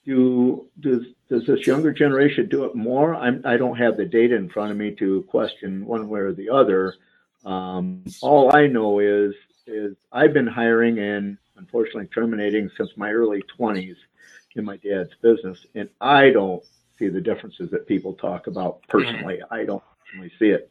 do 0.05 0.67
does 0.81 1.03
does 1.29 1.47
this 1.47 1.67
younger 1.67 1.93
generation 1.93 2.49
do 2.49 2.65
it 2.65 2.75
more? 2.75 3.15
I'm, 3.15 3.43
I 3.45 3.57
don't 3.57 3.77
have 3.77 3.97
the 3.97 4.05
data 4.05 4.37
in 4.37 4.49
front 4.49 4.71
of 4.71 4.77
me 4.77 4.95
to 4.97 5.23
question 5.29 5.85
one 5.87 6.09
way 6.09 6.21
or 6.21 6.33
the 6.33 6.51
other. 6.51 6.95
Um, 7.45 8.05
all 8.23 8.55
I 8.55 8.67
know 8.67 9.01
is 9.01 9.35
is 9.67 9.97
I've 10.13 10.33
been 10.33 10.47
hiring 10.47 10.99
and 10.99 11.39
unfortunately 11.57 12.09
terminating 12.15 12.71
since 12.77 12.91
my 12.97 13.11
early 13.11 13.43
20s 13.59 13.97
in 14.57 14.65
my 14.65 14.77
dad's 14.77 15.11
business, 15.23 15.59
and 15.75 15.89
I 16.01 16.31
don't 16.31 16.63
see 16.99 17.09
the 17.09 17.21
differences 17.21 17.71
that 17.71 17.87
people 17.87 18.15
talk 18.15 18.47
about 18.47 18.83
personally. 18.89 19.41
I 19.51 19.65
don't 19.65 19.83
personally 20.01 20.33
see 20.39 20.51
it. 20.51 20.71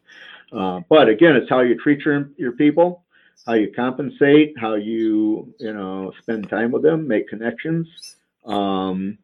Uh, 0.51 0.81
but 0.89 1.09
again, 1.09 1.35
it's 1.35 1.49
how 1.49 1.61
you 1.61 1.75
treat 1.75 1.99
your 2.05 2.29
your 2.37 2.53
people, 2.53 3.03
how 3.45 3.53
you 3.53 3.71
compensate, 3.75 4.53
how 4.57 4.75
you 4.75 5.53
you 5.59 5.73
know 5.73 6.13
spend 6.21 6.49
time 6.49 6.71
with 6.71 6.83
them, 6.83 7.07
make 7.07 7.27
connections. 7.27 7.87
Um, 8.45 9.17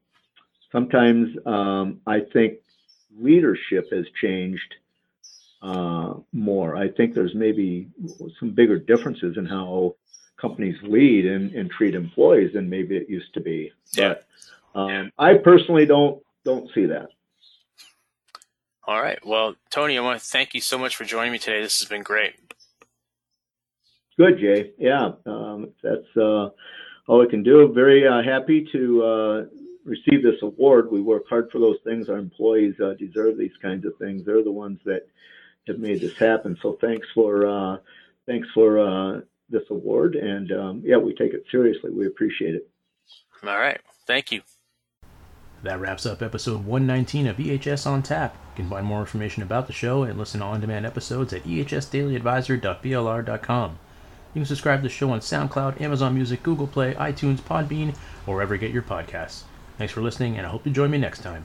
sometimes 0.72 1.36
um, 1.46 2.02
I 2.08 2.22
think 2.34 2.60
leadership 3.18 3.92
has 3.92 4.06
changed 4.22 4.76
uh, 5.62 6.14
more. 6.32 6.76
I 6.76 6.90
think 6.90 7.14
there's 7.14 7.36
maybe 7.36 7.90
some 8.40 8.52
bigger 8.52 8.80
differences 8.80 9.38
in 9.38 9.46
how 9.46 9.96
companies 10.40 10.76
lead 10.84 11.26
and, 11.26 11.52
and 11.54 11.70
treat 11.70 11.96
employees 11.96 12.54
than 12.54 12.70
maybe 12.70 12.98
it 12.98 13.10
used 13.10 13.34
to 13.34 13.42
be. 13.42 13.72
Yeah. 13.92 14.16
But 14.74 14.80
um, 14.80 15.12
I 15.18 15.36
personally 15.36 15.86
don't 15.86 16.22
don't 16.46 16.70
see 16.74 16.86
that. 16.86 17.10
All 18.86 19.02
right. 19.02 19.24
Well, 19.26 19.56
Tony, 19.70 19.98
I 19.98 20.02
want 20.02 20.20
to 20.20 20.26
thank 20.26 20.54
you 20.54 20.62
so 20.62 20.78
much 20.78 20.96
for 20.96 21.04
joining 21.04 21.32
me 21.32 21.38
today. 21.38 21.62
This 21.62 21.80
has 21.80 21.88
been 21.88 22.02
great. 22.02 22.34
Good, 24.18 24.40
Jay. 24.40 24.72
Yeah, 24.78 25.12
um, 25.26 25.70
that's 25.84 26.18
uh, 26.18 26.50
all 27.08 27.20
we 27.20 27.28
can 27.30 27.44
do. 27.44 27.72
Very 27.72 28.08
uh, 28.08 28.22
happy 28.22 28.68
to 28.72 29.04
uh, 29.04 29.46
receive 29.86 30.24
this 30.24 30.42
award. 30.42 30.92
We 30.92 31.02
work 31.02 31.24
hard 31.30 31.50
for 31.52 31.60
those 31.60 31.78
things. 31.84 32.10
Our 32.10 32.18
employees 32.18 32.76
uh, 32.84 32.96
deserve 33.00 33.38
these 33.38 33.56
kinds 33.62 33.86
of 33.86 33.94
things. 33.98 34.26
They're 34.26 34.44
the 34.44 34.52
ones 34.52 34.80
that 34.86 35.08
have 35.68 35.80
made 35.80 36.02
this 36.02 36.18
happen. 36.18 36.58
So 36.62 36.78
thanks 36.82 37.08
for 37.14 37.48
uh, 37.48 37.78
thanks 38.26 38.48
for 38.54 38.80
uh, 38.80 39.22
this 39.50 39.64
award, 39.70 40.16
and 40.16 40.52
um, 40.52 40.82
yeah, 40.86 40.98
we 40.98 41.14
take 41.14 41.34
it 41.34 41.46
seriously. 41.52 41.92
We 41.92 42.08
appreciate 42.08 42.56
it. 42.56 42.70
All 43.44 43.58
right, 43.58 43.80
thank 44.06 44.32
you. 44.32 44.42
That 45.64 45.82
wraps 45.82 46.06
up 46.06 46.22
episode 46.22 46.66
119 46.66 47.28
of 47.28 47.36
EHS 47.38 47.86
on 47.86 48.02
Tap. 48.02 48.38
You 48.56 48.64
can 48.64 48.70
find 48.70 48.86
more 48.86 49.02
information 49.02 49.44
about 49.44 49.68
the 49.68 49.74
show 49.74 50.04
and 50.04 50.18
listen 50.18 50.40
to 50.40 50.46
on-demand 50.46 50.86
episodes 50.86 51.34
at 51.34 51.44
ehsdailyadvisor.blr.com. 51.44 53.80
You 54.34 54.40
can 54.40 54.46
subscribe 54.46 54.80
to 54.80 54.84
the 54.84 54.90
show 54.90 55.12
on 55.12 55.20
SoundCloud, 55.20 55.82
Amazon 55.82 56.14
Music, 56.14 56.42
Google 56.44 56.68
Play, 56.68 56.94
iTunes, 56.94 57.42
Podbean, 57.42 57.94
or 58.26 58.36
wherever 58.36 58.56
you 58.56 58.62
get 58.62 58.72
your 58.72 58.84
podcasts. 58.84 59.42
Thanks 59.78 59.92
for 59.92 60.02
listening, 60.02 60.38
and 60.38 60.46
I 60.46 60.50
hope 60.50 60.66
you 60.66 60.72
join 60.72 60.92
me 60.92 60.98
next 60.98 61.24
time. 61.24 61.44